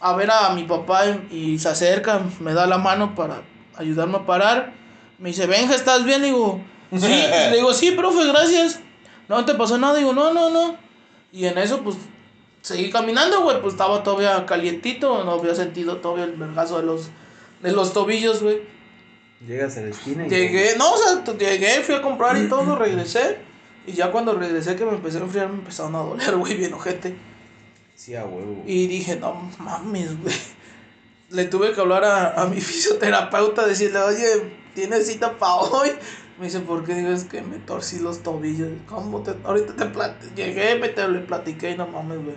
[0.00, 3.42] A ver a mi papá y, y se acerca, me da la mano para
[3.76, 4.72] ayudarme a parar.
[5.18, 6.20] Me dice, Benja, ¿estás bien?
[6.20, 6.60] Le digo,
[6.92, 7.08] sí.
[7.08, 8.80] Le digo, sí, profe, gracias.
[9.28, 9.96] No te pasó nada.
[9.96, 10.76] Digo, no, no, no.
[11.32, 11.96] Y en eso, pues,
[12.62, 13.60] seguí caminando, güey.
[13.60, 15.24] Pues estaba todavía calientito.
[15.24, 17.08] No había sentido todavía el vergazo de los,
[17.62, 18.60] de los tobillos, güey.
[19.46, 20.30] Llegas a la esquina y.
[20.30, 23.38] Llegué, no, o sea, llegué, fui a comprar y todo, regresé.
[23.86, 26.74] Y ya cuando regresé que me empecé a enfriar, me empezaron a doler, güey, bien
[26.74, 27.16] ojete.
[27.98, 28.62] Sí, a huevo.
[28.64, 30.34] Y dije, no mames, güey.
[31.30, 35.90] Le tuve que hablar a, a mi fisioterapeuta, decirle, oye, ¿tienes cita para hoy?
[36.38, 36.94] Me dice, ¿por qué?
[36.94, 38.68] Digo, es que me torcí los tobillos.
[38.86, 39.34] ¿Cómo te.?
[39.42, 42.36] Ahorita te plat- Llegué, me te le platiqué y no mames, güey.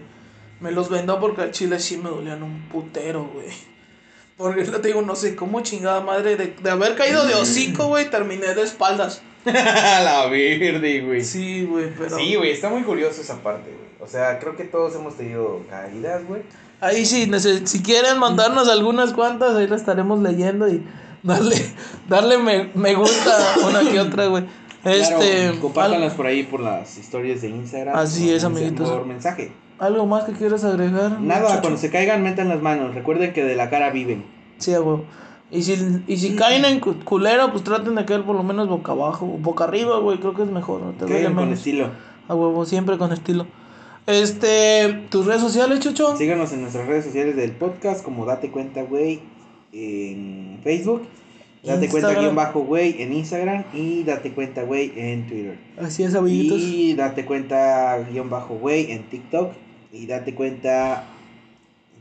[0.62, 3.50] Me los vendó porque al chile sí me dolían un putero, güey.
[4.38, 8.10] Porque te digo, no sé cómo chingada madre de, de haber caído de hocico, güey,
[8.10, 9.22] terminé de espaldas.
[9.46, 11.24] la verde, güey.
[11.24, 12.18] Sí, güey, pero.
[12.18, 13.81] Sí, güey, está muy curioso esa parte, güey.
[14.02, 16.42] O sea, creo que todos hemos tenido caídas, güey.
[16.80, 17.30] Ahí sí,
[17.66, 20.84] si quieren mandarnos algunas cuantas, ahí las estaremos leyendo y
[21.22, 21.56] darle,
[22.10, 23.38] darle me, me gusta
[23.68, 24.46] una que otra, güey.
[24.84, 27.96] Este, Claro, compártanlas al- por ahí por las historias de Instagram.
[27.96, 28.90] Así es, amiguitos.
[28.90, 29.52] Por mensaje.
[29.78, 31.20] ¿Algo más que quieras agregar?
[31.22, 31.62] Nada, muchacho?
[31.62, 32.96] cuando se caigan, metan las manos.
[32.96, 34.26] Recuerden que de la cara viven.
[34.58, 35.06] Sí, a huevo.
[35.52, 38.68] Y si, y si caen en cu- culero, pues traten de caer por lo menos
[38.70, 40.92] boca abajo, o boca arriba, güey, creo que es mejor, ¿no?
[40.94, 41.90] Te con estilo.
[42.28, 43.46] A huevo, siempre con estilo.
[44.12, 46.18] Este, tus redes sociales, Chucho.
[46.18, 49.22] Síganos en nuestras redes sociales del podcast como Date Cuenta, güey,
[49.72, 51.08] en Facebook.
[51.64, 53.64] Date Cuenta guion bajo, güey, en Instagram.
[53.74, 55.60] Y Date Cuenta, güey, en Twitter.
[55.78, 56.60] Así es, amiguitos.
[56.60, 59.54] Y Date Cuenta guion bajo, güey, en TikTok.
[59.94, 61.06] Y Date Cuenta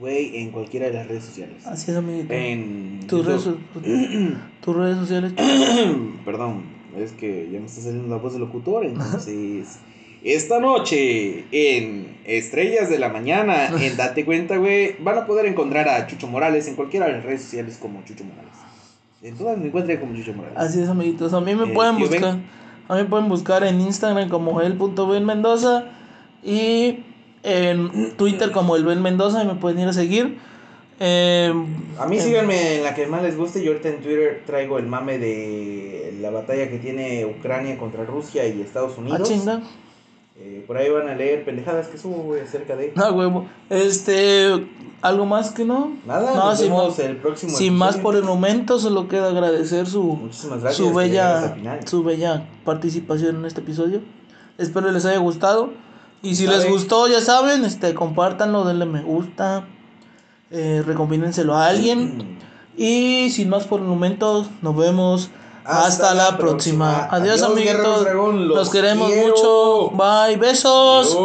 [0.01, 1.67] güey, en cualquiera de las redes sociales.
[1.67, 2.33] Así es, amiguito.
[2.33, 4.37] En Tus redes, YouTube.
[4.63, 5.33] tus redes sociales.
[6.25, 6.65] Perdón,
[6.97, 9.79] es que ya me está saliendo la voz de locutor, entonces...
[10.23, 15.89] Esta noche en Estrellas de la Mañana, en Date Cuenta, güey, van a poder encontrar
[15.89, 18.51] a Chucho Morales en cualquiera de las redes sociales como Chucho Morales.
[19.23, 20.59] En todas me encuentran como Chucho Morales.
[20.59, 21.33] Así es, amiguitos.
[21.33, 22.09] A mí me Eh, pueden Ben.
[22.09, 22.37] buscar.
[22.89, 25.85] A mí me pueden buscar en Instagram como el.ben Mendoza
[26.43, 27.05] y
[27.43, 30.39] en Twitter como el Ben Mendoza y me pueden ir a seguir.
[30.99, 31.53] Eh,
[31.99, 33.63] A mí eh, síganme en la que más les guste.
[33.63, 38.47] Yo ahorita en Twitter traigo el mame de la batalla que tiene Ucrania contra Rusia
[38.47, 39.29] y Estados Ah, Unidos.
[39.29, 39.61] chinga.
[40.43, 42.93] Eh, por ahí van a leer pendejadas que subo, güey, acerca de...
[42.97, 43.47] Ah, huevo.
[43.69, 44.67] Este.
[45.03, 45.93] ¿Algo más que no?
[46.07, 49.29] Nada, No, nos sin vemos más- el próximo Sin más por el momento, solo queda
[49.29, 54.01] agradecer su, su bella su bella participación en este episodio.
[54.59, 55.71] Espero les haya gustado.
[56.23, 59.65] Y si les gustó, ya saben, este, compártanlo, denle me gusta,
[60.51, 62.37] eh, recomiéndenselo a alguien.
[62.77, 65.31] Y sin más por el momento, nos vemos.
[65.71, 67.09] Hasta, la próxima.
[67.11, 68.07] Adiós, amiguitos.
[68.35, 69.91] Los queremos mucho.
[69.91, 70.37] Bye.
[70.37, 71.17] Besos.